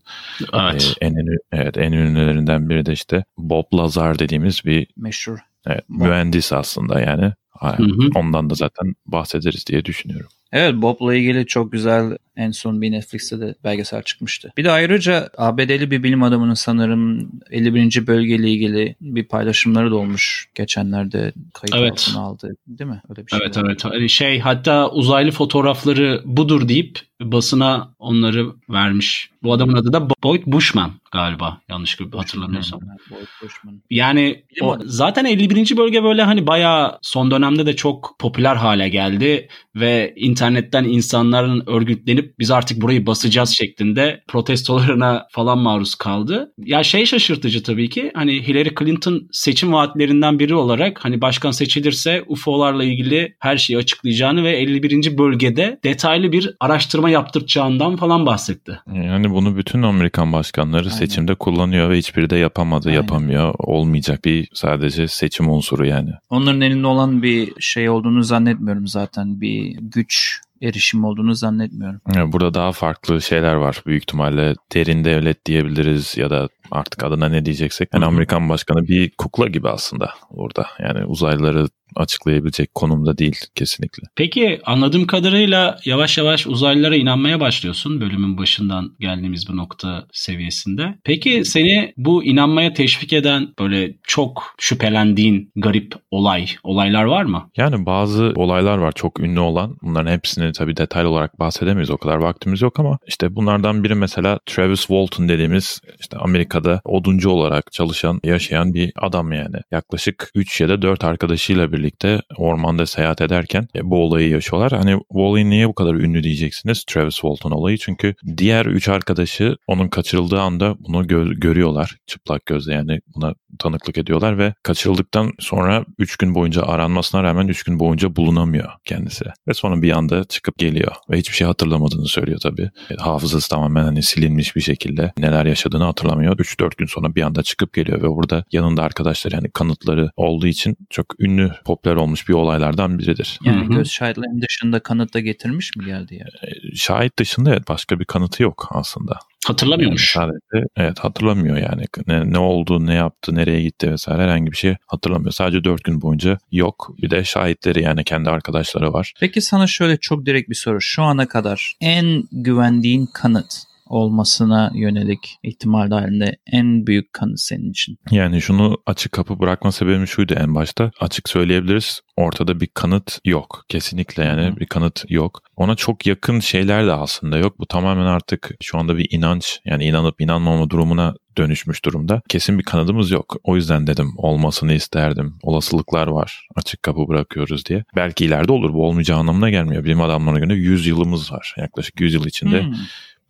Evet. 0.54 0.96
E, 1.02 1.06
en, 1.06 1.16
evet, 1.52 1.78
en 1.78 1.92
ünlülerinden 1.92 2.70
biri 2.70 2.86
de 2.86 2.94
işte 2.94 3.24
Bob 3.38 3.66
Lazar 3.74 4.20
dediğimiz 4.20 4.66
bir 4.66 4.88
Meşhur. 4.98 5.38
evet, 5.68 5.84
mühendis 5.90 6.54
aslında 6.54 7.00
yani. 7.02 7.34
Hı 7.62 7.84
hı. 7.84 8.10
Ondan 8.16 8.50
da 8.50 8.56
zaten 8.56 8.96
bahsederiz 9.06 9.68
diye 9.68 9.86
düşünüyorum. 9.86 10.30
Evet 10.52 10.76
Bob'la 10.76 11.16
ilgili 11.16 11.46
çok 11.46 11.72
güzel 11.72 12.18
en 12.36 12.52
son 12.52 12.82
bir 12.82 12.92
Netflix'te 12.92 13.40
de 13.40 13.56
belgesel 13.64 14.04
çıkmıştı. 14.04 14.54
Bir 14.58 14.64
de 14.64 14.72
ayrıca 14.72 15.30
ABD'li 15.38 15.92
bir 15.92 16.04
bilim 16.04 16.24
adamının 16.24 16.54
sanırım 16.54 17.32
51. 17.52 18.08
bölgeyle 18.08 18.50
ilgili 18.52 18.96
bir 19.02 19.24
paylaşımları 19.24 19.92
da 19.92 19.96
olmuş 19.96 20.50
geçenlerde 20.56 21.34
kayıt 21.54 21.76
Evet. 21.76 21.92
altına 21.92 22.24
aldı. 22.24 22.56
Değil 22.68 22.90
mi? 22.90 23.02
Öyle 23.10 23.26
bir 23.26 23.32
şey. 23.32 23.40
Evet 23.44 23.58
var. 23.58 23.64
evet. 23.68 23.86
Hani 23.86 24.10
şey 24.10 24.40
hatta 24.40 24.92
uzaylı 24.92 25.32
fotoğrafları 25.32 26.22
budur 26.26 26.68
deyip 26.68 27.00
basına 27.22 27.94
onları 28.00 28.48
vermiş. 28.70 29.30
Bu 29.44 29.54
adamın 29.54 29.74
adı 29.74 29.94
da 29.94 30.10
Boyd 30.24 30.44
Bushman 30.46 30.92
galiba 31.12 31.58
yanlış 31.70 32.00
hatırlamıyorsam. 32.14 32.80
Boyd 33.10 33.28
Bushman. 33.44 33.82
Yani 33.90 34.44
o, 34.62 34.78
zaten 34.86 35.26
51. 35.26 35.78
bölge 35.78 36.04
böyle 36.04 36.24
hani 36.24 36.48
bayağı 36.48 37.00
son 37.02 37.32
dönemde 37.32 37.66
de 37.66 37.76
çok 37.76 38.16
popüler 38.20 38.56
hale 38.56 38.90
geldi 38.90 39.48
ve 39.76 40.14
internetten 40.16 40.84
insanların 40.84 41.64
örgütlenip 41.68 42.40
biz 42.40 42.52
artık 42.52 42.82
burayı 42.82 43.06
basacağız 43.06 43.50
şeklinde 43.50 44.24
protestolarına 44.28 45.28
falan 45.32 45.58
maruz 45.58 45.96
kaldı. 45.96 46.54
Ya 46.58 46.84
şey 46.84 47.06
şaşırtıcı 47.06 47.64
tabii 47.64 47.90
ki 47.90 48.12
hani 48.14 48.48
Hillary 48.48 48.70
Clinton 48.80 49.28
seçim 49.32 49.74
vaatlerinden 49.74 50.40
biri 50.40 50.56
olarak 50.56 51.06
hani 51.06 51.22
başkan 51.22 51.52
seçilirse 51.52 52.24
UFO'larla 52.28 52.84
ilgili 52.84 53.36
her 53.40 53.58
şeyi 53.58 53.78
açıklayacağını 53.78 54.44
ve 54.44 54.58
51. 54.58 55.18
bölgede 55.18 55.80
detaylı 55.84 56.32
bir 56.32 56.56
araştırma 56.60 57.07
açıklama 57.08 57.10
yaptıracağından 57.10 57.96
falan 57.96 58.26
bahsetti. 58.26 58.80
Yani 58.94 59.30
bunu 59.32 59.58
bütün 59.58 59.84
Amerikan 59.84 60.34
başkanları 60.34 60.84
Aynen. 60.84 60.96
seçimde 60.96 61.36
kullanıyor 61.36 61.90
ve 61.90 61.98
hiçbiri 61.98 62.30
de 62.30 62.38
yapamadı, 62.38 62.90
Aynen. 62.90 63.02
yapamıyor. 63.02 63.54
Olmayacak 63.60 64.26
bir 64.26 64.48
sadece 64.54 65.08
seçim 65.08 65.50
unsuru 65.50 65.86
yani. 65.86 66.12
Onların 66.30 66.62
elinde 66.62 66.88
olan 66.88 67.22
bir 67.22 67.54
şey 67.60 67.90
olduğunu 67.90 68.24
zannetmiyorum 68.24 68.88
zaten. 68.88 69.42
Bir 69.42 69.78
güç 69.82 70.42
erişim 70.62 71.04
olduğunu 71.04 71.36
zannetmiyorum. 71.36 72.02
Burada 72.32 72.54
daha 72.54 72.72
farklı 72.72 73.22
şeyler 73.22 73.54
var. 73.56 73.82
Büyük 73.86 74.04
ihtimalle 74.04 74.56
derin 74.74 75.04
devlet 75.06 75.46
diyebiliriz 75.46 76.18
ya 76.18 76.30
da 76.30 76.48
artık 76.72 77.04
adına 77.04 77.30
ne 77.30 77.46
diyeceksek. 77.46 77.90
Yani 77.94 78.06
Amerikan 78.06 78.50
başkanı 78.50 78.88
bir 78.88 79.12
kukla 79.18 79.48
gibi 79.48 79.70
aslında 79.70 80.10
burada. 80.32 80.66
Yani 80.80 81.06
uzaylıları 81.06 81.68
açıklayabilecek 81.96 82.76
konumda 82.76 83.18
değil 83.18 83.36
kesinlikle. 83.56 84.04
Peki 84.16 84.60
anladığım 84.66 85.08
kadarıyla 85.08 85.80
yavaş 85.86 86.18
yavaş 86.18 86.48
uzaylılara 86.48 86.96
inanmaya 86.96 87.40
başlıyorsun 87.40 88.02
bölümün 88.02 88.38
başından 88.38 88.96
geldiğimiz 89.00 89.50
bu 89.50 89.58
nokta 89.58 90.08
seviyesinde. 90.12 90.96
Peki 91.04 91.46
seni 91.46 91.94
bu 91.98 92.24
inanmaya 92.24 92.74
teşvik 92.74 93.14
eden 93.14 93.48
böyle 93.60 93.96
çok 94.04 94.56
şüphelendiğin 94.60 95.52
garip 95.56 95.94
olay, 96.12 96.48
olaylar 96.64 97.04
var 97.04 97.24
mı? 97.24 97.50
Yani 97.58 97.86
bazı 97.86 98.34
olaylar 98.36 98.78
var 98.78 98.92
çok 98.92 99.20
ünlü 99.20 99.40
olan. 99.40 99.78
Bunların 99.82 100.12
hepsini 100.12 100.52
tabii 100.52 100.78
detaylı 100.78 101.10
olarak 101.10 101.40
bahsedemeyiz. 101.40 101.92
O 101.92 101.98
kadar 101.98 102.18
vaktimiz 102.18 102.62
yok 102.62 102.80
ama 102.80 102.98
işte 103.08 103.36
bunlardan 103.36 103.84
biri 103.84 103.96
mesela 103.96 104.40
Travis 104.46 104.80
Walton 104.80 105.30
dediğimiz 105.30 105.82
işte 106.00 106.18
Amerika'da 106.18 106.82
oduncu 106.86 107.30
olarak 107.30 107.72
çalışan, 107.72 108.20
yaşayan 108.24 108.74
bir 108.74 108.92
adam 109.02 109.32
yani. 109.32 109.56
Yaklaşık 109.72 110.32
3 110.36 110.62
ya 110.62 110.70
da 110.70 110.82
4 110.82 111.04
arkadaşıyla 111.04 111.72
birlikte 111.72 111.77
birlikte 111.78 112.22
ormanda 112.38 112.86
seyahat 112.86 113.22
ederken 113.22 113.68
e, 113.76 113.90
bu 113.90 114.04
olayı 114.04 114.30
yaşıyorlar. 114.30 114.72
Hani 114.72 115.00
olayı 115.10 115.50
niye 115.50 115.68
bu 115.68 115.76
kadar 115.76 115.94
ünlü 115.94 116.24
diyeceksiniz 116.24 116.84
Travis 116.84 117.16
Walton 117.16 117.52
olayı. 117.52 117.78
Çünkü 117.78 118.16
diğer 118.38 118.66
üç 118.66 118.90
arkadaşı 118.90 119.56
onun 119.68 119.88
kaçırıldığı 119.88 120.40
anda 120.40 120.76
bunu 120.80 121.04
gö- 121.04 121.40
görüyorlar. 121.40 121.98
Çıplak 122.08 122.46
gözle 122.46 122.74
yani 122.74 123.00
buna 123.16 123.34
tanıklık 123.60 123.98
ediyorlar 123.98 124.38
ve 124.38 124.54
kaçırıldıktan 124.64 125.32
sonra 125.40 125.86
3 126.00 126.18
gün 126.18 126.36
boyunca 126.36 126.62
aranmasına 126.62 127.24
rağmen 127.24 127.48
3 127.48 127.64
gün 127.64 127.80
boyunca 127.80 128.16
bulunamıyor 128.16 128.70
kendisi. 128.86 129.26
Ve 129.48 129.54
sonra 129.54 129.82
bir 129.82 129.92
anda 129.92 130.24
çıkıp 130.24 130.58
geliyor 130.58 130.92
ve 131.10 131.18
hiçbir 131.18 131.36
şey 131.36 131.48
hatırlamadığını 131.48 132.08
söylüyor 132.08 132.40
tabii. 132.44 132.70
E, 132.92 132.96
hafızası 132.96 133.50
tamamen 133.50 133.84
hani 133.84 134.04
silinmiş 134.04 134.56
bir 134.56 134.62
şekilde 134.62 135.14
neler 135.18 135.46
yaşadığını 135.46 135.84
hatırlamıyor. 135.84 136.38
3-4 136.38 136.78
gün 136.78 136.86
sonra 136.86 137.16
bir 137.16 137.22
anda 137.22 137.44
çıkıp 137.44 137.74
geliyor 137.74 138.02
ve 138.02 138.08
burada 138.10 138.44
yanında 138.52 138.84
arkadaşlar 138.84 139.32
yani 139.32 139.52
kanıtları 139.52 140.12
olduğu 140.16 140.48
için 140.48 140.78
çok 140.90 141.20
ünlü 141.20 141.52
popüler 141.68 141.96
olmuş 141.96 142.30
bir 142.30 142.34
olaylardan 142.34 143.00
biridir. 143.00 143.40
Yani 143.44 143.66
Hı-hı. 143.66 143.74
göz 143.74 143.90
şahitlerinin 143.90 144.42
dışında 144.42 144.80
kanıt 144.80 145.14
da 145.14 145.20
getirmiş 145.20 145.76
mi 145.76 145.86
geldi 145.86 146.16
yani? 146.16 146.52
E, 146.72 146.76
şahit 146.76 147.20
dışında 147.20 147.50
evet 147.50 147.68
başka 147.68 148.00
bir 148.00 148.06
kanıtı 148.06 148.44
yok 148.44 148.68
aslında. 148.72 149.20
Hatırlamıyormuş. 149.48 150.16
Yani 150.16 150.32
sadece 150.32 150.68
evet 150.78 151.00
hatırlamıyor 151.00 151.58
yani 151.58 151.86
ne, 152.08 152.32
ne 152.32 152.38
oldu, 152.38 152.86
ne 152.86 152.94
yaptı, 152.94 153.36
nereye 153.36 153.62
gitti 153.64 153.92
vesaire 153.92 154.24
herhangi 154.24 154.52
bir 154.52 154.58
şey 154.58 154.76
hatırlamıyor. 154.88 155.32
Sadece 155.32 155.64
dört 155.64 155.84
gün 155.84 156.02
boyunca 156.02 156.38
yok. 156.52 156.96
Bir 157.02 157.10
de 157.10 157.24
şahitleri 157.24 157.84
yani 157.84 158.04
kendi 158.04 158.30
arkadaşları 158.30 158.94
var. 158.94 159.14
Peki 159.20 159.42
sana 159.42 159.68
şöyle 159.68 159.98
çok 159.98 160.26
direkt 160.26 160.50
bir 160.50 160.56
soru. 160.56 160.82
Şu 160.82 161.04
ana 161.04 161.28
kadar 161.28 161.76
en 161.82 162.24
güvendiğin 162.32 163.06
kanıt 163.14 163.54
olmasına 163.90 164.72
yönelik 164.76 165.38
ihtimal 165.44 165.92
dahilinde 165.92 166.38
en 166.52 166.88
büyük 166.88 167.14
kanı 167.14 167.38
senin 167.38 167.72
için? 167.72 167.98
Yani 168.12 168.42
şunu 168.42 168.78
açık 168.86 169.12
kapı 169.12 169.40
bırakma 169.40 169.72
sebebim 169.72 170.08
şuydu 170.08 170.34
en 170.34 170.56
başta. 170.56 170.92
Açık 171.00 171.30
söyleyebiliriz. 171.30 172.02
Ortada 172.18 172.60
bir 172.60 172.68
kanıt 172.68 173.20
yok. 173.26 173.66
Kesinlikle 173.70 174.24
yani 174.24 174.58
bir 174.58 174.66
kanıt 174.66 175.06
yok. 175.10 175.42
Ona 175.56 175.76
çok 175.76 176.08
yakın 176.08 176.40
şeyler 176.40 176.88
de 176.88 176.94
aslında 176.94 177.38
yok. 177.38 177.60
Bu 177.60 177.66
tamamen 177.66 178.06
artık 178.06 178.52
şu 178.62 178.78
anda 178.78 178.98
bir 178.98 179.08
inanç 179.12 179.60
yani 179.66 179.86
inanıp 179.86 180.22
inanmama 180.22 180.70
durumuna 180.70 181.14
dönüşmüş 181.38 181.86
durumda. 181.86 182.22
Kesin 182.30 182.60
bir 182.60 182.64
kanadımız 182.64 183.12
yok. 183.12 183.36
O 183.44 183.56
yüzden 183.56 183.88
dedim 183.88 184.14
olmasını 184.18 184.74
isterdim. 184.74 185.36
Olasılıklar 185.44 186.08
var. 186.08 186.48
Açık 186.56 186.84
kapı 186.84 187.08
bırakıyoruz 187.08 187.66
diye. 187.66 187.84
Belki 187.96 188.26
ileride 188.26 188.52
olur. 188.52 188.74
Bu 188.74 188.88
olmayacağı 188.88 189.18
anlamına 189.18 189.50
gelmiyor. 189.50 189.84
Bilim 189.84 190.02
adamlarına 190.02 190.40
göre 190.40 190.54
100 190.54 190.88
yılımız 190.88 191.32
var. 191.32 191.56
Yaklaşık 191.58 192.02
100 192.02 192.14
yıl 192.14 192.26
içinde 192.26 192.64
hmm 192.64 192.74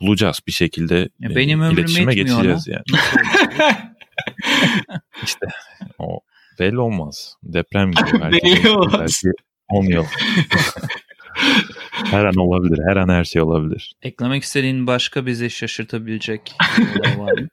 bulacağız 0.02 0.40
bir 0.48 0.52
şekilde 0.52 1.10
ya 1.20 1.36
benim 1.36 1.64
e, 1.64 1.72
iletişime 1.72 2.16
geçeceğiz 2.16 2.68
ona. 2.68 2.76
yani. 2.76 2.84
İşte 5.24 5.48
o 6.00 6.20
belli 6.60 6.80
olmaz. 6.80 7.36
Deprem 7.44 7.92
gibi 7.92 8.10
belki, 8.22 8.64
belki 8.94 9.32
10 9.70 9.84
yıl. 9.84 10.06
her 11.92 12.26
an 12.26 12.36
olabilir. 12.36 12.80
Her 12.88 12.96
an 12.96 13.10
her 13.10 13.24
şey 13.24 13.42
olabilir. 13.42 13.94
Eklemek 14.02 14.44
istediğin 14.44 14.88
başka 14.88 15.26
bizi 15.26 15.50
şaşırtabilecek 15.50 16.56
var 17.18 17.32
mı? 17.32 17.48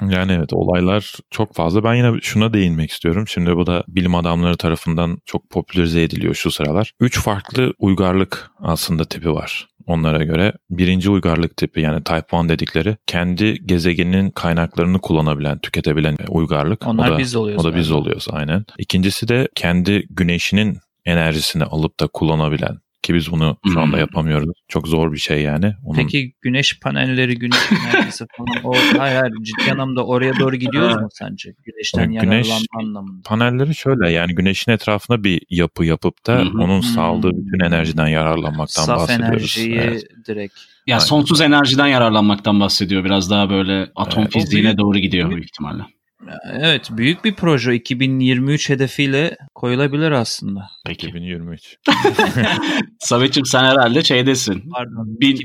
yani 0.00 0.32
evet 0.32 0.52
olaylar 0.52 1.12
çok 1.30 1.54
fazla. 1.54 1.84
Ben 1.84 1.94
yine 1.94 2.20
şuna 2.20 2.52
değinmek 2.52 2.90
istiyorum. 2.90 3.28
Şimdi 3.28 3.56
bu 3.56 3.66
da 3.66 3.84
bilim 3.88 4.14
adamları 4.14 4.56
tarafından 4.56 5.18
çok 5.26 5.50
popülerize 5.50 6.02
ediliyor 6.02 6.34
şu 6.34 6.50
sıralar. 6.50 6.92
Üç 7.00 7.20
farklı 7.20 7.74
uygarlık 7.78 8.50
aslında 8.58 9.04
tipi 9.04 9.32
var 9.32 9.68
onlara 9.86 10.24
göre. 10.24 10.52
Birinci 10.70 11.10
uygarlık 11.10 11.56
tipi 11.56 11.80
yani 11.80 12.04
Type 12.04 12.42
1 12.42 12.48
dedikleri 12.48 12.96
kendi 13.06 13.66
gezegeninin 13.66 14.30
kaynaklarını 14.30 14.98
kullanabilen, 14.98 15.58
tüketebilen 15.58 16.16
uygarlık. 16.28 16.86
Onlar 16.86 17.10
o 17.10 17.14
da, 17.14 17.18
biz 17.18 17.36
oluyoruz. 17.36 17.66
O 17.66 17.72
da 17.72 17.76
biz 17.76 17.90
oluyoruz 17.90 18.26
aynen. 18.30 18.64
İkincisi 18.78 19.28
de 19.28 19.48
kendi 19.54 20.06
güneşinin 20.10 20.78
enerjisini 21.04 21.64
alıp 21.64 22.00
da 22.00 22.06
kullanabilen 22.06 22.78
ki 23.06 23.14
biz 23.14 23.32
bunu 23.32 23.56
şu 23.72 23.80
anda 23.80 23.98
yapamıyoruz. 23.98 24.50
Çok 24.68 24.88
zor 24.88 25.12
bir 25.12 25.18
şey 25.18 25.42
yani. 25.42 25.74
Onun... 25.84 25.96
Peki 25.96 26.32
güneş 26.42 26.80
panelleri, 26.80 27.38
güneş 27.38 27.72
enerjisi 27.94 28.26
falan 28.36 28.64
o 28.64 28.74
hayır, 28.98 29.16
hayır 29.16 29.34
ciddi 29.42 29.72
anlamda 29.72 30.06
oraya 30.06 30.38
doğru 30.38 30.56
gidiyoruz 30.56 30.96
mu 30.96 31.08
sence? 31.12 31.54
Güneşten 31.64 32.10
yani 32.10 32.24
güneş 32.24 32.50
anlamında. 32.74 33.22
Panelleri 33.24 33.74
şöyle 33.74 34.10
yani 34.10 34.34
güneşin 34.34 34.72
etrafına 34.72 35.24
bir 35.24 35.42
yapı 35.50 35.84
yapıp 35.84 36.26
da 36.26 36.38
Hı-hı. 36.38 36.62
onun 36.62 36.80
sağladığı 36.80 37.30
bütün 37.30 37.64
enerjiden 37.64 38.08
yararlanmaktan 38.08 38.82
Saf 38.82 39.00
bahsediyoruz. 39.00 39.50
Saf 39.50 39.58
enerjiyi 39.58 39.74
evet. 39.74 40.04
direkt 40.26 40.54
ya 40.86 40.96
Aynen. 40.96 41.06
sonsuz 41.06 41.40
enerjiden 41.40 41.86
yararlanmaktan 41.86 42.60
bahsediyor. 42.60 43.04
Biraz 43.04 43.30
daha 43.30 43.50
böyle 43.50 43.90
atom 43.96 44.22
evet, 44.22 44.32
fiziğine 44.32 44.66
büyük, 44.66 44.78
doğru 44.78 44.98
gidiyor 44.98 45.30
büyük 45.30 45.44
ihtimalle. 45.44 45.82
Evet 46.52 46.88
büyük 46.90 47.24
bir 47.24 47.34
proje 47.34 47.74
2023 47.74 48.70
hedefiyle 48.70 49.36
koyulabilir 49.56 50.10
aslında. 50.10 50.70
Peki. 50.86 51.06
2023. 51.06 51.76
Samet'ciğim 52.98 53.46
sen 53.46 53.64
herhalde 53.64 54.04
şeydesin. 54.04 54.70
Pardon. 54.70 55.20
Bin... 55.20 55.38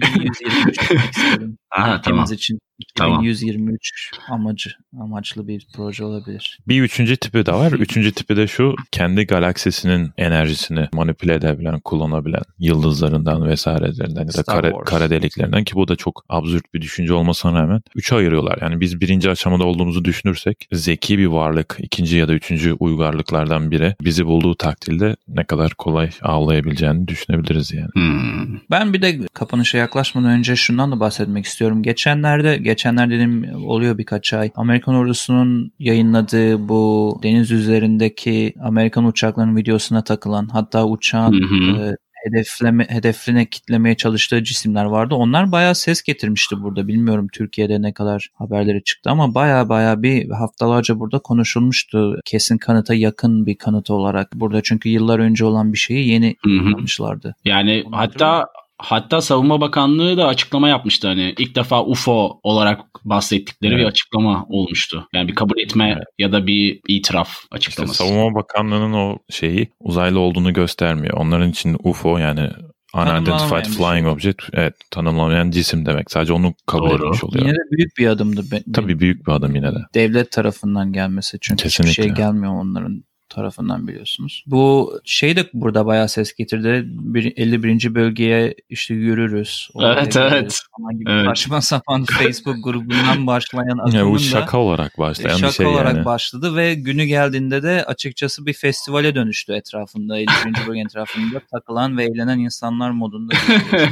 2123 1.72 1.90
Aha, 1.90 2.02
tamam. 2.02 2.26
için 2.34 2.60
2123 2.80 4.12
tamam. 4.28 4.42
amacı 4.42 4.70
amaçlı 5.02 5.48
bir 5.48 5.68
proje 5.76 6.04
olabilir. 6.04 6.60
Bir 6.68 6.82
üçüncü 6.82 7.18
tipi 7.18 7.46
de 7.46 7.54
var. 7.54 7.72
Üçüncü 7.72 8.12
tipi 8.12 8.38
de 8.38 8.48
şu 8.48 8.76
kendi 8.92 9.26
galaksisinin 9.26 10.12
enerjisini 10.18 10.88
manipüle 10.94 11.34
edebilen, 11.34 11.80
kullanabilen 11.80 12.42
yıldızlarından 12.60 13.48
vesairelerinden 13.48 14.22
ya 14.22 14.34
da 14.34 14.44
kara, 14.44 14.84
kara 14.86 15.10
deliklerinden 15.10 15.64
ki 15.64 15.76
bu 15.76 15.88
da 15.88 15.96
çok 15.96 16.26
absürt 16.30 16.74
bir 16.74 16.82
düşünce 16.82 17.14
olmasına 17.14 17.62
rağmen 17.62 17.82
üçe 17.96 18.16
ayırıyorlar. 18.16 18.58
Yani 18.62 18.80
biz 18.80 19.02
birinci 19.02 19.30
aşamada 19.30 19.64
olduğumuzu 19.64 20.06
düşünürsek 20.06 20.68
zeki 20.72 21.18
bir 21.18 21.26
varlık 21.26 21.78
ikinci 21.80 22.18
ya 22.18 22.28
da 22.28 22.34
üçüncü 22.34 22.74
uygarlıklardan 22.74 23.72
biri 23.72 23.96
bizi 24.02 24.26
bulduğu 24.26 24.56
takdirde 24.56 25.16
ne 25.28 25.44
kadar 25.44 25.74
kolay 25.74 26.10
avlayabileceğini 26.22 27.08
düşünebiliriz 27.08 27.74
yani. 27.74 27.90
Hmm. 27.94 28.60
Ben 28.72 28.94
bir 28.94 29.02
de 29.02 29.20
kapanışa 29.34 29.78
yaklaşmadan 29.78 30.30
önce 30.30 30.56
şundan 30.56 30.92
da 30.92 31.00
bahsetmek 31.00 31.46
istiyorum. 31.46 31.61
Geçenlerde 31.84 32.58
geçenler 32.58 33.10
dedim 33.10 33.45
oluyor 33.65 33.97
birkaç 33.97 34.34
ay. 34.34 34.52
Amerikan 34.56 34.95
ordusunun 34.95 35.71
yayınladığı 35.80 36.69
bu 36.69 37.19
deniz 37.24 37.52
üzerindeki 37.52 38.54
Amerikan 38.63 39.06
uçaklarının 39.06 39.56
videosuna 39.56 40.04
takılan 40.04 40.47
hatta 40.47 40.88
uçağın 40.88 41.34
E, 41.80 41.95
hedefleme, 42.26 42.86
hedefine 42.89 43.45
kitlemeye 43.45 43.95
çalıştığı 43.97 44.43
cisimler 44.43 44.86
vardı. 44.86 45.15
Onlar 45.15 45.52
bayağı 45.52 45.76
ses 45.76 46.02
getirmişti 46.02 46.62
burada. 46.62 46.88
Bilmiyorum 46.88 47.28
Türkiye'de 47.34 47.82
ne 47.82 47.93
kadar 47.93 48.30
haberleri 48.34 48.84
çıktı 48.84 49.10
ama 49.10 49.36
bayağı 49.36 49.69
bayağı 49.69 50.04
bir 50.04 50.30
haftalarca 50.30 51.00
burada 51.00 51.19
konuşulmuştu. 51.19 52.19
Kesin 52.26 52.58
kanıta 52.58 52.93
yakın 52.93 53.45
bir 53.45 53.56
kanıt 53.56 53.89
olarak. 53.89 54.34
Burada 54.36 54.62
çünkü 54.63 54.89
yıllar 54.89 55.19
önce 55.19 55.45
olan 55.45 55.74
bir 55.74 55.78
şeyi 55.78 56.08
yeni 56.08 56.36
kullanmışlardı. 56.43 57.36
Yani 57.45 57.84
Onu 57.86 57.97
hatta 57.97 58.47
Hatta 58.84 59.22
Savunma 59.22 59.62
Bakanlığı 59.62 60.17
da 60.17 60.28
açıklama 60.28 60.70
yapmıştı. 60.70 61.08
Hani 61.08 61.36
ilk 61.38 61.56
defa 61.56 61.84
UFO 61.84 62.39
olarak 62.44 62.80
bahsettikleri 63.06 63.74
evet. 63.74 63.82
bir 63.82 63.88
açıklama 63.88 64.46
olmuştu. 64.50 65.08
Yani 65.13 65.28
bir 65.28 65.36
kabul 65.36 65.60
etme 65.60 65.94
evet. 65.96 66.08
ya 66.20 66.32
da 66.32 66.48
bir 66.48 66.80
itiraf 66.88 67.30
açıklaması. 67.52 68.04
İşte 68.04 68.04
Savunma 68.06 68.36
Bakanlığı'nın 68.36 68.94
o 68.94 69.17
şeyi 69.30 69.72
uzaylı 69.80 70.20
olduğunu 70.20 70.54
göstermiyor. 70.54 71.17
Onların 71.17 71.50
için 71.50 71.78
UFO 71.84 72.17
yani 72.17 72.50
Unidentified 72.96 73.65
Flying 73.65 74.06
şey. 74.06 74.13
Object 74.13 74.41
evet 74.54 74.74
tanımlamayan 74.91 75.52
cisim 75.52 75.86
demek. 75.86 76.12
Sadece 76.12 76.34
onu 76.34 76.54
kabul 76.67 76.89
Doğru. 76.89 77.06
etmiş 77.06 77.24
oluyor. 77.24 77.46
Yine 77.46 77.54
de 77.54 77.72
büyük 77.72 77.98
bir 77.98 78.08
adımdı. 78.08 78.44
Tabii 78.74 79.00
büyük 79.00 79.28
bir 79.28 79.32
adım 79.32 79.56
yine 79.56 79.72
de. 79.72 79.80
Devlet 79.94 80.32
tarafından 80.32 80.94
gelmesi 80.94 81.38
çünkü 81.41 81.63
Kesinlikle. 81.63 81.91
hiçbir 81.91 82.04
şey 82.04 82.26
gelmiyor 82.26 82.54
onların 82.54 83.04
tarafından 83.32 83.88
biliyorsunuz. 83.88 84.44
Bu 84.48 84.94
şey 85.06 85.36
de 85.36 85.50
burada 85.54 85.86
bayağı 85.86 86.10
ses 86.10 86.34
getirdi. 86.34 86.84
Bir, 86.86 87.34
51. 87.38 87.96
bölgeye 87.96 88.56
işte 88.70 88.94
yürürüz. 88.94 89.70
Evet 89.82 90.17
evet. 90.17 90.60
Gibi 90.91 91.12
evet. 91.12 91.26
Saçma 91.26 91.62
sapan 91.62 92.06
Facebook 92.20 92.63
grubundan 92.63 93.28
başlayan 93.28 93.78
akımın 93.78 93.98
ya 93.98 94.06
bu 94.06 94.15
da 94.15 94.20
şaka 94.20 94.58
olarak 94.58 95.00
başlayan 95.00 95.36
şaka 95.38 95.48
bir 95.48 95.54
şey 95.54 95.65
olarak 95.65 95.96
yani. 95.96 96.06
başladı 96.06 96.56
ve 96.56 96.74
günü 96.74 97.04
geldiğinde 97.04 97.63
de 97.63 97.84
açıkçası 97.86 98.46
bir 98.46 98.54
festivale 98.54 99.15
dönüştü 99.15 99.54
etrafında. 99.54 100.17
51. 100.17 100.32
bölge 100.67 100.82
etrafında 100.82 101.39
takılan 101.52 101.98
ve 101.98 102.06
eğlenen 102.06 102.39
insanlar 102.39 102.91
modunda. 102.91 103.34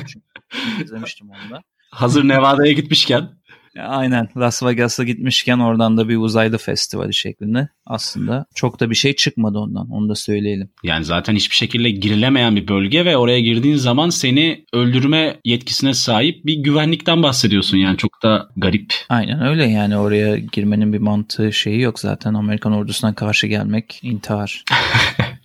Çünkü 0.07 0.21
izlemiştim 0.83 1.29
onu 1.29 1.55
da. 1.55 1.63
Hazır 1.91 2.27
Nevada'ya 2.27 2.71
gitmişken. 2.71 3.38
Aynen 3.77 4.29
Las 4.37 4.63
Vegas'a 4.63 5.03
gitmişken 5.03 5.59
oradan 5.59 5.97
da 5.97 6.09
bir 6.09 6.17
uzaylı 6.17 6.57
festivali 6.57 7.13
şeklinde 7.13 7.69
aslında 7.85 8.45
çok 8.55 8.79
da 8.79 8.89
bir 8.89 8.95
şey 8.95 9.15
çıkmadı 9.15 9.57
ondan 9.57 9.89
onu 9.91 10.09
da 10.09 10.15
söyleyelim. 10.15 10.69
Yani 10.83 11.05
zaten 11.05 11.35
hiçbir 11.35 11.55
şekilde 11.55 11.89
girilemeyen 11.89 12.55
bir 12.55 12.67
bölge 12.67 13.05
ve 13.05 13.17
oraya 13.17 13.39
girdiğin 13.39 13.75
zaman 13.75 14.09
seni 14.09 14.65
öldürme 14.73 15.39
yetkisine 15.45 15.93
sahip 15.93 16.45
bir 16.45 16.55
güvenlikten 16.55 17.23
bahsediyorsun 17.23 17.77
yani 17.77 17.97
çok 17.97 18.23
da 18.23 18.49
garip. 18.57 18.93
Aynen 19.09 19.41
öyle 19.41 19.65
yani 19.65 19.97
oraya 19.97 20.37
girmenin 20.37 20.93
bir 20.93 20.99
mantığı 20.99 21.53
şeyi 21.53 21.81
yok 21.81 21.99
zaten 21.99 22.33
Amerikan 22.33 22.73
ordusuna 22.73 23.15
karşı 23.15 23.47
gelmek 23.47 23.99
intihar. 24.03 24.63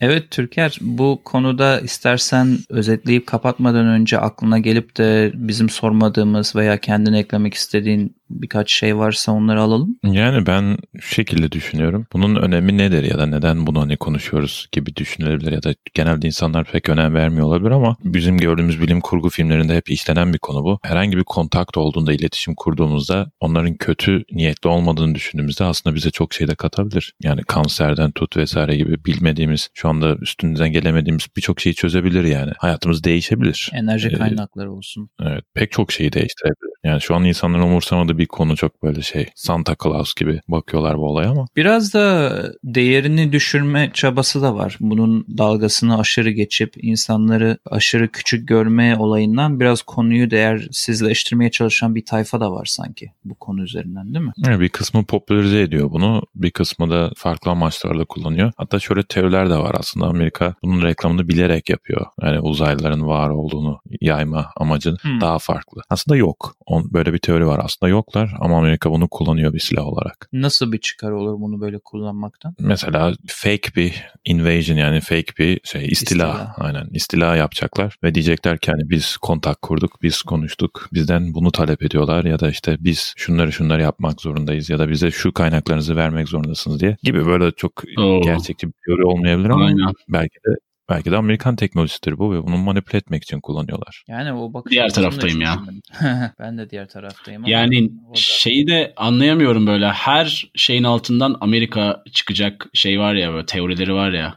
evet 0.00 0.30
Türker 0.30 0.78
bu 0.80 1.20
konuda 1.24 1.80
istersen 1.80 2.58
özetleyip 2.68 3.26
kapatmadan 3.26 3.86
önce 3.86 4.18
aklına 4.18 4.58
gelip 4.58 4.96
de 4.96 5.32
bizim 5.34 5.68
sormadığımız 5.68 6.56
veya 6.56 6.76
kendine 6.76 7.18
eklemek 7.18 7.54
istediğin 7.54 8.16
birkaç 8.32 8.72
şey 8.72 8.96
varsa 8.96 9.32
onları 9.32 9.60
alalım. 9.60 9.98
Yani 10.04 10.46
ben 10.46 10.78
şu 11.00 11.14
şekilde 11.14 11.52
düşünüyorum. 11.52 12.06
Bunun 12.12 12.36
önemi 12.36 12.78
nedir 12.78 13.02
ya 13.04 13.18
da 13.18 13.26
neden 13.26 13.66
bunu 13.66 13.80
hani 13.80 13.96
konuşuyoruz 13.96 14.68
gibi 14.72 14.96
düşünülebilir 14.96 15.52
ya 15.52 15.62
da 15.62 15.74
genelde 15.94 16.26
insanlar 16.26 16.64
pek 16.64 16.88
önem 16.88 17.14
vermiyor 17.14 17.46
olabilir 17.46 17.70
ama 17.70 17.96
bizim 18.04 18.38
gördüğümüz 18.38 18.80
bilim 18.80 19.00
kurgu 19.00 19.28
filmlerinde 19.28 19.76
hep 19.76 19.90
işlenen 19.90 20.32
bir 20.32 20.38
konu 20.38 20.64
bu. 20.64 20.78
Herhangi 20.82 21.16
bir 21.16 21.24
kontakt 21.24 21.76
olduğunda 21.76 22.12
iletişim 22.12 22.54
kurduğumuzda 22.54 23.30
onların 23.40 23.74
kötü 23.74 24.24
niyetli 24.32 24.68
olmadığını 24.68 25.14
düşündüğümüzde 25.14 25.64
aslında 25.64 25.96
bize 25.96 26.10
çok 26.10 26.34
şey 26.34 26.48
de 26.48 26.54
katabilir. 26.54 27.14
Yani 27.22 27.42
kanserden 27.42 28.10
tut 28.10 28.36
vesaire 28.36 28.76
gibi 28.76 29.04
bilmediğimiz 29.04 29.68
şu 29.74 29.88
anda 29.88 30.16
üstünden 30.16 30.72
gelemediğimiz 30.72 31.26
birçok 31.36 31.60
şeyi 31.60 31.74
çözebilir 31.74 32.24
yani. 32.24 32.52
Hayatımız 32.58 33.04
değişebilir. 33.04 33.70
Enerji 33.74 34.12
kaynakları 34.12 34.72
olsun. 34.72 35.10
Evet 35.22 35.44
pek 35.54 35.72
çok 35.72 35.92
şeyi 35.92 36.12
değiştirebilir. 36.12 36.71
Yani 36.84 37.00
şu 37.00 37.14
an 37.14 37.24
insanların 37.24 37.62
umursamadığı 37.62 38.18
bir 38.18 38.26
konu 38.26 38.56
çok 38.56 38.82
böyle 38.82 39.02
şey 39.02 39.26
Santa 39.34 39.76
Claus 39.82 40.14
gibi 40.14 40.40
bakıyorlar 40.48 40.98
bu 40.98 41.06
olaya 41.06 41.30
ama. 41.30 41.46
Biraz 41.56 41.94
da 41.94 42.32
değerini 42.64 43.32
düşürme 43.32 43.90
çabası 43.94 44.42
da 44.42 44.54
var. 44.54 44.76
Bunun 44.80 45.26
dalgasını 45.38 45.98
aşırı 45.98 46.30
geçip 46.30 46.84
insanları 46.84 47.58
aşırı 47.70 48.08
küçük 48.08 48.48
görme 48.48 48.96
olayından 48.96 49.60
biraz 49.60 49.82
konuyu 49.82 50.30
değersizleştirmeye 50.30 51.50
çalışan 51.50 51.94
bir 51.94 52.04
tayfa 52.04 52.40
da 52.40 52.52
var 52.52 52.64
sanki 52.64 53.12
bu 53.24 53.34
konu 53.34 53.62
üzerinden 53.62 54.14
değil 54.14 54.24
mi? 54.24 54.32
Evet, 54.46 54.60
bir 54.60 54.68
kısmı 54.68 55.04
popülerize 55.04 55.60
ediyor 55.60 55.90
bunu. 55.90 56.22
Bir 56.34 56.50
kısmı 56.50 56.90
da 56.90 57.10
farklı 57.16 57.50
amaçlarla 57.50 58.04
kullanıyor. 58.04 58.52
Hatta 58.56 58.78
şöyle 58.78 59.02
teoriler 59.02 59.50
de 59.50 59.56
var 59.56 59.74
aslında 59.78 60.06
Amerika 60.06 60.54
bunun 60.62 60.82
reklamını 60.82 61.28
bilerek 61.28 61.68
yapıyor. 61.68 62.06
Yani 62.22 62.40
uzaylıların 62.40 63.06
var 63.06 63.30
olduğunu 63.30 63.80
yayma 64.00 64.50
amacın 64.56 64.96
hmm. 65.02 65.20
daha 65.20 65.38
farklı. 65.38 65.82
Aslında 65.90 66.16
yok. 66.16 66.56
On, 66.72 66.92
böyle 66.92 67.12
bir 67.12 67.18
teori 67.18 67.46
var. 67.46 67.60
Aslında 67.64 67.90
yoklar 67.90 68.34
ama 68.40 68.58
Amerika 68.58 68.90
bunu 68.90 69.08
kullanıyor 69.08 69.52
bir 69.52 69.58
silah 69.58 69.86
olarak. 69.86 70.28
Nasıl 70.32 70.72
bir 70.72 70.78
çıkar 70.78 71.10
olur 71.10 71.40
bunu 71.40 71.60
böyle 71.60 71.78
kullanmaktan? 71.78 72.54
Mesela 72.58 73.12
fake 73.26 73.74
bir 73.76 74.04
invasion 74.24 74.76
yani 74.76 75.00
fake 75.00 75.32
bir 75.38 75.60
şey 75.64 75.86
istila. 75.86 76.28
istila. 76.28 76.54
Aynen 76.58 76.88
istila 76.92 77.36
yapacaklar 77.36 77.96
ve 78.02 78.14
diyecekler 78.14 78.58
ki 78.58 78.70
hani 78.70 78.90
biz 78.90 79.16
kontak 79.16 79.62
kurduk, 79.62 80.02
biz 80.02 80.22
konuştuk, 80.22 80.88
bizden 80.92 81.34
bunu 81.34 81.52
talep 81.52 81.82
ediyorlar 81.82 82.24
ya 82.24 82.40
da 82.40 82.50
işte 82.50 82.76
biz 82.80 83.14
şunları 83.16 83.52
şunları 83.52 83.82
yapmak 83.82 84.20
zorundayız 84.20 84.70
ya 84.70 84.78
da 84.78 84.88
bize 84.88 85.10
şu 85.10 85.32
kaynaklarınızı 85.32 85.96
vermek 85.96 86.28
zorundasınız 86.28 86.80
diye 86.80 86.96
gibi 87.02 87.26
böyle 87.26 87.52
çok 87.52 87.72
Oo. 87.98 88.20
gerçekçi 88.24 88.66
bir 88.66 88.74
teori 88.86 89.04
olmayabilir 89.04 89.50
ama 89.50 89.64
Aynen. 89.64 89.92
belki 90.08 90.34
de 90.34 90.71
Belki 90.92 91.10
de 91.10 91.16
Amerikan 91.16 91.56
teknolojisidir 91.56 92.18
bu 92.18 92.32
ve 92.32 92.42
bunu 92.42 92.56
manipüle 92.56 92.98
etmek 92.98 93.22
için 93.22 93.40
kullanıyorlar. 93.40 94.04
Yani 94.08 94.32
o 94.32 94.52
bakış 94.52 94.72
Diğer 94.72 94.88
taraftayım 94.88 95.40
ya. 95.40 95.62
ben 96.38 96.58
de 96.58 96.70
diğer 96.70 96.88
taraftayım. 96.88 97.46
Yani 97.46 97.90
şeyi 98.14 98.66
de 98.66 98.92
anlayamıyorum 98.96 99.66
böyle 99.66 99.88
her 99.88 100.50
şeyin 100.54 100.84
altından 100.84 101.36
Amerika 101.40 102.02
çıkacak 102.12 102.66
şey 102.74 103.00
var 103.00 103.14
ya 103.14 103.32
böyle 103.32 103.46
teorileri 103.46 103.94
var 103.94 104.10
ya. 104.10 104.34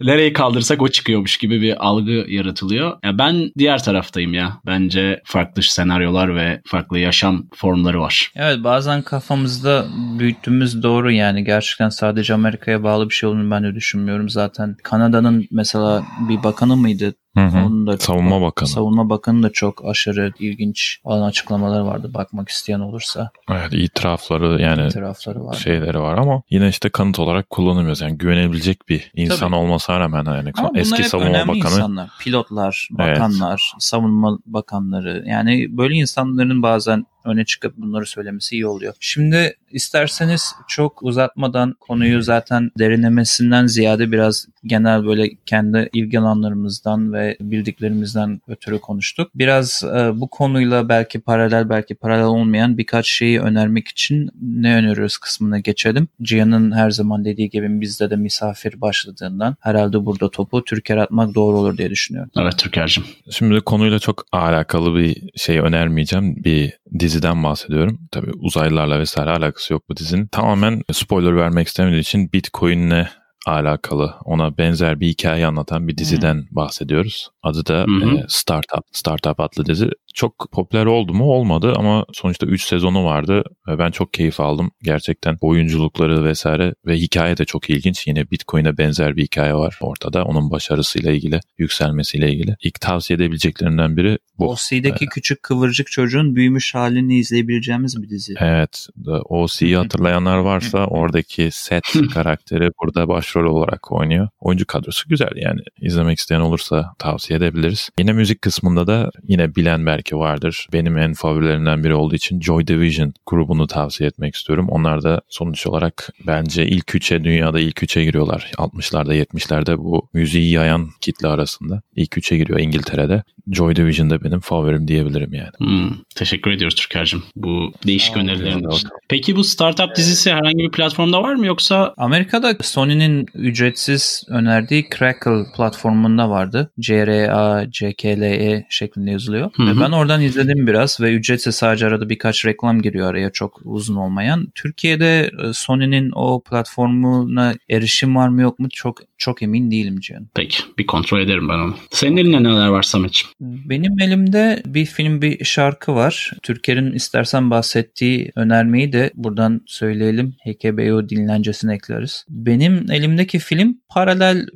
Nereye 0.00 0.32
kaldırsak 0.32 0.82
o 0.82 0.88
çıkıyormuş 0.88 1.36
gibi 1.36 1.62
bir 1.62 1.86
algı 1.86 2.24
yaratılıyor. 2.28 2.98
Ya 3.04 3.18
ben 3.18 3.50
diğer 3.58 3.82
taraftayım 3.82 4.34
ya. 4.34 4.60
Bence 4.66 5.22
farklı 5.24 5.62
senaryolar 5.62 6.36
ve 6.36 6.60
farklı 6.66 6.98
yaşam 6.98 7.48
formları 7.54 8.00
var. 8.00 8.32
Evet 8.34 8.64
bazen 8.64 9.02
kafamızda 9.02 9.86
büyüttüğümüz 10.18 10.82
doğru 10.82 11.12
yani 11.12 11.44
gerçekten 11.44 11.88
sadece 11.88 12.34
Amerika'ya 12.34 12.82
bağlı 12.82 13.08
bir 13.08 13.14
şey 13.14 13.28
olduğunu 13.28 13.50
ben 13.50 13.64
de 13.64 13.74
düşünmüyorum. 13.74 14.28
Zaten 14.28 14.76
Kanada'nın 14.82 15.46
mesela 15.50 15.91
bir 16.28 16.42
bakanı 16.42 16.76
mıydı? 16.76 17.14
Hı 17.36 17.40
hı. 17.40 17.58
Onun 17.58 17.86
da 17.86 17.98
savunma 17.98 18.40
bakanı. 18.40 18.68
Savunma 18.68 19.08
bakanı 19.08 19.42
da 19.42 19.50
çok 19.50 19.84
aşırı 19.84 20.32
ilginç 20.38 20.98
olan 21.04 21.22
açıklamaları 21.22 21.86
vardı 21.86 22.10
bakmak 22.14 22.48
isteyen 22.48 22.80
olursa. 22.80 23.30
Evet 23.50 23.72
itirafları 23.72 24.62
yani 24.62 24.86
itirafları 24.86 25.44
var. 25.44 25.54
şeyleri 25.54 26.00
var 26.00 26.18
ama 26.18 26.42
yine 26.50 26.68
işte 26.68 26.88
kanıt 26.88 27.18
olarak 27.18 27.50
kullanamıyoruz. 27.50 28.00
Yani 28.00 28.18
güvenebilecek 28.18 28.88
bir 28.88 29.10
insan 29.14 29.36
Tabii. 29.36 29.54
olmasına 29.54 30.00
rağmen 30.00 30.24
yani 30.24 30.52
ama 30.58 30.70
eski 30.74 31.04
savunma 31.04 31.38
bakanı. 31.38 31.56
insanlar. 31.56 32.10
Pilotlar, 32.20 32.88
bakanlar, 32.90 33.70
evet. 33.72 33.82
savunma 33.82 34.38
bakanları 34.46 35.24
yani 35.26 35.66
böyle 35.76 35.94
insanların 35.94 36.62
bazen 36.62 37.06
öne 37.24 37.44
çıkıp 37.44 37.76
bunları 37.76 38.06
söylemesi 38.06 38.54
iyi 38.54 38.66
oluyor. 38.66 38.94
Şimdi 39.00 39.56
isterseniz 39.70 40.54
çok 40.68 41.02
uzatmadan 41.02 41.74
konuyu 41.80 42.22
zaten 42.22 42.70
derinlemesinden 42.78 43.66
ziyade 43.66 44.12
biraz 44.12 44.46
genel 44.64 45.06
böyle 45.06 45.30
kendi 45.46 45.90
ilgi 45.92 46.20
alanlarımızdan 46.20 47.12
ve 47.12 47.21
bildiklerimizden 47.40 48.40
ötürü 48.48 48.78
konuştuk. 48.78 49.30
Biraz 49.34 49.84
e, 49.84 50.20
bu 50.20 50.28
konuyla 50.28 50.88
belki 50.88 51.20
paralel 51.20 51.68
belki 51.68 51.94
paralel 51.94 52.24
olmayan 52.24 52.78
birkaç 52.78 53.08
şeyi 53.08 53.40
önermek 53.40 53.88
için 53.88 54.30
ne 54.42 54.74
öneriyoruz 54.74 55.18
kısmına 55.18 55.58
geçelim. 55.58 56.08
Cihan'ın 56.22 56.72
her 56.72 56.90
zaman 56.90 57.24
dediği 57.24 57.50
gibi 57.50 57.80
bizde 57.80 58.10
de 58.10 58.16
misafir 58.16 58.80
başladığından 58.80 59.56
herhalde 59.60 60.06
burada 60.06 60.30
topu 60.30 60.64
Türker 60.64 60.96
atmak 60.96 61.34
doğru 61.34 61.58
olur 61.58 61.78
diye 61.78 61.90
düşünüyorum. 61.90 62.30
Evet 62.38 62.58
Türker'cim. 62.58 63.04
Şimdi 63.30 63.60
konuyla 63.60 63.98
çok 63.98 64.26
alakalı 64.32 64.98
bir 64.98 65.16
şey 65.36 65.58
önermeyeceğim. 65.58 66.44
Bir 66.44 66.72
diziden 66.98 67.44
bahsediyorum. 67.44 67.98
Tabii 68.10 68.30
uzaylılarla 68.38 68.98
vesaire 68.98 69.30
alakası 69.30 69.72
yok 69.72 69.82
bu 69.88 69.96
dizinin. 69.96 70.26
Tamamen 70.26 70.82
spoiler 70.92 71.36
vermek 71.36 71.68
istemediği 71.68 72.00
için 72.00 72.32
Bitcoin'le 72.32 73.06
alakalı 73.46 74.14
ona 74.24 74.58
benzer 74.58 75.00
bir 75.00 75.08
hikaye 75.08 75.46
anlatan 75.46 75.88
bir 75.88 75.96
diziden 75.96 76.34
hmm. 76.34 76.46
bahsediyoruz. 76.50 77.30
Adı 77.42 77.66
da 77.66 77.82
e, 77.82 78.24
Startup. 78.28 78.84
Startup 78.92 79.40
adlı 79.40 79.66
dizi. 79.66 79.90
Çok 80.14 80.48
popüler 80.52 80.86
oldu 80.86 81.14
mu? 81.14 81.24
Olmadı 81.24 81.72
ama 81.76 82.04
sonuçta 82.12 82.46
3 82.46 82.62
sezonu 82.62 83.04
vardı 83.04 83.44
ve 83.68 83.78
ben 83.78 83.90
çok 83.90 84.12
keyif 84.12 84.40
aldım. 84.40 84.70
Gerçekten 84.82 85.36
oyunculukları 85.40 86.24
vesaire 86.24 86.74
ve 86.86 86.96
hikaye 86.96 87.36
de 87.36 87.44
çok 87.44 87.70
ilginç. 87.70 88.06
Yine 88.06 88.30
Bitcoin'e 88.30 88.78
benzer 88.78 89.16
bir 89.16 89.22
hikaye 89.22 89.54
var 89.54 89.78
ortada. 89.80 90.24
Onun 90.24 90.50
başarısıyla 90.50 91.12
ilgili, 91.12 91.40
yükselmesiyle 91.58 92.32
ilgili. 92.32 92.56
İlk 92.62 92.80
tavsiye 92.80 93.16
edebileceklerinden 93.16 93.96
biri 93.96 94.18
bu. 94.38 94.50
OC'deki 94.50 95.04
ee, 95.04 95.08
küçük 95.08 95.42
kıvırcık 95.42 95.90
çocuğun 95.90 96.36
büyümüş 96.36 96.74
halini 96.74 97.18
izleyebileceğimiz 97.18 98.02
bir 98.02 98.08
dizi. 98.08 98.34
Evet. 98.38 98.86
OC'yi 99.24 99.76
hatırlayanlar 99.76 100.38
varsa 100.38 100.86
oradaki 100.86 101.48
set 101.52 101.84
karakteri 102.14 102.70
burada 102.82 103.08
başrol 103.08 103.54
olarak 103.54 103.92
oynuyor. 103.92 104.28
Oyuncu 104.40 104.66
kadrosu 104.66 105.08
güzel 105.08 105.32
yani. 105.36 105.60
İzlemek 105.80 106.18
isteyen 106.18 106.40
olursa 106.40 106.94
tavsiye 106.98 107.36
edebiliriz. 107.36 107.90
Yine 107.98 108.12
müzik 108.12 108.42
kısmında 108.42 108.86
da 108.86 109.10
yine 109.22 109.54
bilen 109.54 109.86
belki 109.86 110.01
vardır. 110.10 110.66
Benim 110.72 110.98
en 110.98 111.14
favorilerimden 111.14 111.84
biri 111.84 111.94
olduğu 111.94 112.14
için 112.14 112.40
Joy 112.40 112.66
Division 112.66 113.12
grubunu 113.26 113.66
tavsiye 113.66 114.08
etmek 114.08 114.34
istiyorum. 114.34 114.66
Onlar 114.68 115.02
da 115.02 115.20
sonuç 115.28 115.66
olarak 115.66 116.08
bence 116.26 116.66
ilk 116.66 116.94
üçe 116.94 117.24
dünyada 117.24 117.60
ilk 117.60 117.82
üçe 117.82 118.04
giriyorlar. 118.04 118.50
60'larda 118.56 119.14
70'lerde 119.14 119.78
bu 119.78 120.08
müziği 120.12 120.52
yayan 120.52 120.88
kitle 121.00 121.28
arasında. 121.28 121.82
ilk 121.96 122.18
üçe 122.18 122.36
giriyor 122.36 122.58
İngiltere'de. 122.60 123.22
Joy 123.52 123.76
Division 123.76 124.10
da 124.10 124.24
benim 124.24 124.40
favorim 124.40 124.88
diyebilirim 124.88 125.34
yani. 125.34 125.50
Hmm, 125.58 125.96
teşekkür 126.14 126.50
ediyoruz 126.50 126.74
Türker'cim. 126.74 127.22
Bu 127.36 127.72
değişik 127.86 128.16
önerilerin 128.16 128.70
için. 128.70 128.88
Peki 129.08 129.36
bu 129.36 129.44
startup 129.44 129.96
dizisi 129.96 130.32
herhangi 130.32 130.58
bir 130.58 130.70
platformda 130.70 131.22
var 131.22 131.34
mı 131.34 131.46
yoksa? 131.46 131.94
Amerika'da 131.96 132.56
Sony'nin 132.62 133.26
ücretsiz 133.34 134.24
önerdiği 134.28 134.88
Crackle 134.98 135.44
platformunda 135.56 136.30
vardı. 136.30 136.72
C-R-A-C-K-L-E 136.80 138.66
şeklinde 138.70 139.10
yazılıyor. 139.10 139.50
Hı 139.54 139.62
hı. 139.62 139.66
Ve 139.66 139.80
ben 139.80 139.91
oradan 139.92 140.22
izledim 140.22 140.66
biraz 140.66 141.00
ve 141.00 141.12
ücretsiz 141.12 141.54
sadece 141.54 141.86
arada 141.86 142.08
birkaç 142.08 142.46
reklam 142.46 142.82
giriyor 142.82 143.10
araya 143.10 143.30
çok 143.30 143.60
uzun 143.64 143.96
olmayan. 143.96 144.48
Türkiye'de 144.54 145.30
e, 145.44 145.52
Sony'nin 145.52 146.10
o 146.14 146.42
platformuna 146.42 147.54
erişim 147.70 148.16
var 148.16 148.28
mı 148.28 148.42
yok 148.42 148.58
mu 148.58 148.68
çok 148.70 148.98
çok 149.18 149.42
emin 149.42 149.70
değilim 149.70 150.00
Cihan. 150.00 150.28
Peki 150.34 150.62
bir 150.78 150.86
kontrol 150.86 151.20
ederim 151.20 151.48
ben 151.48 151.58
onu. 151.58 151.76
Senin 151.90 152.16
elinde 152.16 152.42
neler 152.42 152.66
var 152.66 152.82
Samet'ciğim? 152.82 153.32
Benim 153.40 154.00
elimde 154.00 154.62
bir 154.66 154.86
film 154.86 155.22
bir 155.22 155.44
şarkı 155.44 155.94
var. 155.94 156.32
Türker'in 156.42 156.92
istersen 156.92 157.50
bahsettiği 157.50 158.32
önermeyi 158.36 158.92
de 158.92 159.10
buradan 159.14 159.60
söyleyelim. 159.66 160.34
HKBO 160.44 161.08
dinlencesine 161.08 161.74
ekleriz. 161.74 162.24
Benim 162.28 162.90
elimdeki 162.90 163.38
film 163.38 163.78
paralel 163.88 164.46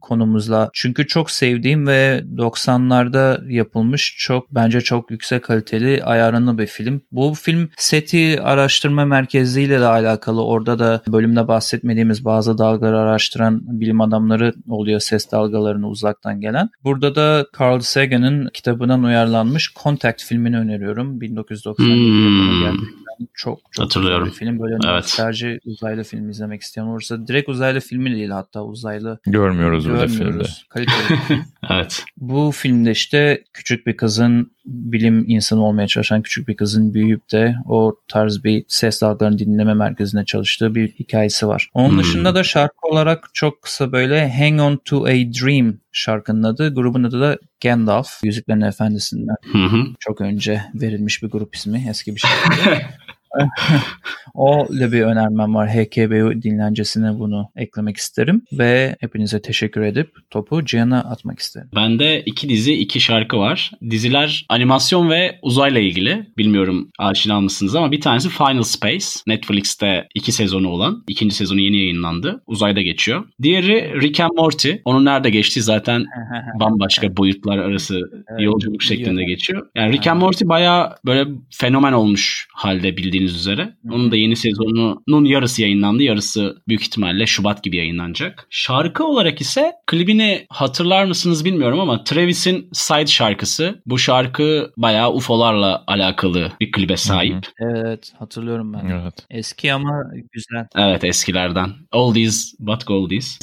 konumuzla. 0.00 0.70
Çünkü 0.72 1.06
çok 1.06 1.30
sevdiğim 1.30 1.86
ve 1.86 2.22
90'larda 2.36 3.52
yapılmış 3.52 4.16
çok 4.18 4.54
bence 4.54 4.80
çok 4.86 5.10
yüksek 5.10 5.44
kaliteli 5.44 6.04
ayarını 6.04 6.58
bir 6.58 6.66
film. 6.66 7.00
Bu 7.12 7.34
film 7.34 7.68
SETI 7.76 8.40
araştırma 8.42 9.04
merkeziyle 9.04 9.80
de 9.80 9.86
alakalı. 9.86 10.44
Orada 10.44 10.78
da 10.78 11.02
bölümde 11.08 11.48
bahsetmediğimiz 11.48 12.24
bazı 12.24 12.58
dalgaları 12.58 12.98
araştıran 12.98 13.60
bilim 13.80 14.00
adamları 14.00 14.54
oluyor 14.68 15.00
ses 15.00 15.32
dalgalarını 15.32 15.88
uzaktan 15.88 16.40
gelen. 16.40 16.68
Burada 16.84 17.14
da 17.14 17.46
Carl 17.60 17.80
Sagan'ın 17.80 18.48
kitabından 18.54 19.02
uyarlanmış 19.02 19.74
Contact 19.82 20.22
filmini 20.24 20.58
öneriyorum. 20.58 21.20
1997 21.20 21.94
hmm. 21.94 22.60
gerçekten 22.62 23.06
çok 23.34 23.60
çok 23.70 23.84
Hatırlıyorum. 23.84 24.26
bir 24.26 24.32
film. 24.32 24.60
Böyle 24.60 24.74
evet. 24.74 24.84
nostalji 24.84 25.58
uzaylı 25.64 26.04
film 26.04 26.30
izlemek 26.30 26.62
isteyen 26.62 26.84
olursa 26.84 27.26
direkt 27.26 27.48
uzaylı 27.48 27.80
filmi 27.80 28.10
değil 28.16 28.30
hatta 28.30 28.64
uzaylı 28.64 29.18
görmüyoruz, 29.26 29.84
görmüyoruz. 29.86 30.18
burada 30.18 30.30
filmde. 30.30 30.48
Kaliteli 30.68 31.42
evet. 31.70 32.04
Bu 32.16 32.52
filmde 32.54 32.90
işte 32.90 33.44
küçük 33.52 33.86
bir 33.86 33.96
kızın 33.96 34.50
bilim 34.64 35.24
insanı 35.28 35.64
olmaya 35.64 35.86
çalışan 35.86 36.22
küçük 36.22 36.48
bir 36.48 36.56
kızın 36.56 36.94
büyüyüp 36.94 37.32
de 37.32 37.56
o 37.66 37.96
tarz 38.08 38.44
bir 38.44 38.64
ses 38.68 39.02
dalgalarını 39.02 39.38
dinleme 39.38 39.74
merkezinde 39.74 40.24
çalıştığı 40.24 40.74
bir 40.74 40.88
hikayesi 40.88 41.48
var. 41.48 41.70
Onun 41.74 41.90
hmm. 41.90 41.98
dışında 41.98 42.34
da 42.34 42.44
şarkı 42.44 42.88
olarak 42.88 43.28
çok 43.34 43.62
kısa 43.62 43.92
böyle 43.92 44.32
Hang 44.32 44.60
On 44.60 44.80
To 44.84 45.04
A 45.04 45.10
Dream 45.10 45.74
şarkının 45.92 46.42
adı. 46.42 46.74
Grubun 46.74 47.04
adı 47.04 47.20
da 47.20 47.38
Gandalf. 47.62 48.08
Yüzüklerin 48.24 48.60
Efendisi'nden 48.60 49.36
hı 49.52 49.86
çok 50.00 50.20
önce 50.20 50.62
verilmiş 50.74 51.22
bir 51.22 51.28
grup 51.28 51.54
ismi. 51.54 51.86
Eski 51.90 52.14
bir 52.14 52.20
şarkı. 52.20 52.82
o 54.34 54.66
ile 54.70 54.92
bir 54.92 55.00
önermem 55.02 55.54
var. 55.54 55.68
HKBU 55.68 56.42
dinlencesine 56.42 57.18
bunu 57.18 57.48
eklemek 57.56 57.96
isterim 57.96 58.42
ve 58.52 58.96
hepinize 59.00 59.42
teşekkür 59.42 59.80
edip 59.80 60.10
topu 60.30 60.64
Cihan'a 60.64 60.98
atmak 60.98 61.38
isterim. 61.38 61.68
Bende 61.74 62.22
iki 62.26 62.48
dizi, 62.48 62.74
iki 62.74 63.00
şarkı 63.00 63.38
var. 63.38 63.70
Diziler 63.90 64.46
animasyon 64.48 65.10
ve 65.10 65.38
uzayla 65.42 65.80
ilgili. 65.80 66.26
Bilmiyorum 66.38 66.90
aşina 66.98 67.40
mısınız 67.40 67.74
ama 67.74 67.92
bir 67.92 68.00
tanesi 68.00 68.28
Final 68.28 68.62
Space. 68.62 69.06
Netflix'te 69.26 70.08
iki 70.14 70.32
sezonu 70.32 70.68
olan. 70.68 71.04
ikinci 71.08 71.34
sezonu 71.34 71.60
yeni 71.60 71.76
yayınlandı. 71.76 72.42
Uzayda 72.46 72.82
geçiyor. 72.82 73.24
Diğeri 73.42 74.00
Rick 74.02 74.20
and 74.20 74.30
Morty. 74.36 74.70
Onun 74.84 75.04
nerede 75.04 75.30
geçtiği 75.30 75.60
zaten 75.60 76.04
bambaşka 76.60 77.16
boyutlar 77.16 77.58
arası 77.58 78.00
yolculuk 78.38 78.82
şeklinde 78.82 79.24
geçiyor. 79.24 79.66
Yani 79.74 79.92
Rick 79.92 80.06
and 80.06 80.20
Morty 80.20 80.44
bayağı 80.44 80.96
böyle 81.06 81.30
fenomen 81.50 81.92
olmuş 81.92 82.48
halde 82.52 82.96
bildiğiniz 82.96 83.15
bildiğiniz 83.16 83.36
üzere. 83.36 83.74
Onun 83.90 84.10
da 84.10 84.16
yeni 84.16 84.36
sezonunun 84.36 85.24
yarısı 85.24 85.62
yayınlandı. 85.62 86.02
Yarısı 86.02 86.56
büyük 86.68 86.82
ihtimalle 86.82 87.26
Şubat 87.26 87.62
gibi 87.62 87.76
yayınlanacak. 87.76 88.46
Şarkı 88.50 89.04
olarak 89.04 89.40
ise 89.40 89.72
klibini 89.86 90.46
hatırlar 90.50 91.04
mısınız 91.04 91.44
bilmiyorum 91.44 91.80
ama 91.80 92.04
Travis'in 92.04 92.68
Side 92.72 93.06
şarkısı. 93.06 93.82
Bu 93.86 93.98
şarkı 93.98 94.72
bayağı 94.76 95.12
UFO'larla 95.12 95.84
alakalı 95.86 96.52
bir 96.60 96.72
klibe 96.72 96.96
sahip. 96.96 97.46
Evet 97.60 98.12
hatırlıyorum 98.18 98.72
ben. 98.72 98.86
Evet. 98.86 99.26
Eski 99.30 99.72
ama 99.72 100.02
güzel. 100.32 100.66
Evet 100.76 101.04
eskilerden. 101.04 101.70
Oldies 101.92 102.54
but 102.58 102.86
goldies. 102.86 103.38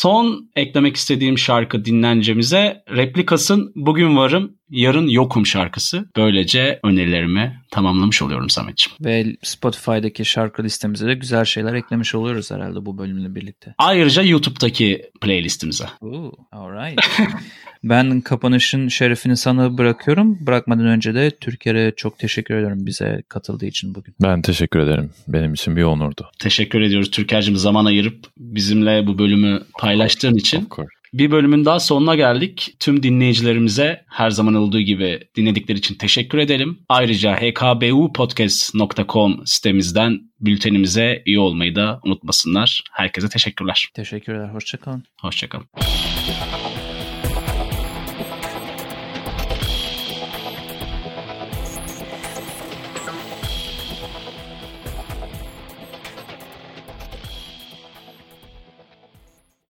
Son 0.00 0.50
eklemek 0.56 0.96
istediğim 0.96 1.38
şarkı 1.38 1.84
dinlencemize 1.84 2.82
Replikas'ın 2.96 3.72
Bugün 3.74 4.16
Varım 4.16 4.57
Yarın 4.70 5.08
Yokum 5.08 5.46
şarkısı. 5.46 6.08
Böylece 6.16 6.80
önerilerimi 6.84 7.60
tamamlamış 7.70 8.22
oluyorum 8.22 8.50
Samet'ciğim. 8.50 8.96
Ve 9.00 9.36
Spotify'daki 9.42 10.24
şarkı 10.24 10.64
listemize 10.64 11.06
de 11.06 11.14
güzel 11.14 11.44
şeyler 11.44 11.74
eklemiş 11.74 12.14
oluyoruz 12.14 12.50
herhalde 12.50 12.86
bu 12.86 12.98
bölümle 12.98 13.34
birlikte. 13.34 13.74
Ayrıca 13.78 14.22
YouTube'daki 14.22 15.10
playlistimize. 15.20 15.84
Ooh, 16.00 16.32
alright. 16.52 17.00
ben 17.84 18.20
kapanışın 18.20 18.88
şerefini 18.88 19.36
sana 19.36 19.78
bırakıyorum. 19.78 20.46
Bırakmadan 20.46 20.86
önce 20.86 21.14
de 21.14 21.30
Türkiye'ye 21.30 21.92
çok 21.96 22.18
teşekkür 22.18 22.54
ediyorum 22.54 22.86
bize 22.86 23.22
katıldığı 23.28 23.66
için 23.66 23.94
bugün. 23.94 24.14
Ben 24.22 24.42
teşekkür 24.42 24.80
ederim. 24.80 25.10
Benim 25.28 25.54
için 25.54 25.76
bir 25.76 25.82
onurdu. 25.82 26.30
Teşekkür 26.38 26.80
ediyoruz 26.80 27.10
Türker'cim 27.10 27.56
zaman 27.56 27.84
ayırıp 27.84 28.26
bizimle 28.36 29.06
bu 29.06 29.18
bölümü 29.18 29.62
paylaştığın 29.78 30.34
için. 30.34 30.64
Of 30.64 30.70
course. 30.70 30.97
Bir 31.12 31.30
bölümün 31.30 31.64
daha 31.64 31.80
sonuna 31.80 32.14
geldik. 32.14 32.74
Tüm 32.80 33.02
dinleyicilerimize 33.02 34.04
her 34.08 34.30
zaman 34.30 34.54
olduğu 34.54 34.80
gibi 34.80 35.20
dinledikleri 35.36 35.78
için 35.78 35.94
teşekkür 35.94 36.38
edelim. 36.38 36.78
Ayrıca 36.88 37.36
hkbupodcast.com 37.36 39.46
sitemizden 39.46 40.20
bültenimize 40.40 41.22
iyi 41.26 41.38
olmayı 41.38 41.74
da 41.74 42.00
unutmasınlar. 42.04 42.84
Herkese 42.92 43.28
teşekkürler. 43.28 43.88
Teşekkürler. 43.94 44.48
Hoşçakalın. 44.48 45.04
Hoşçakalın. 45.20 45.66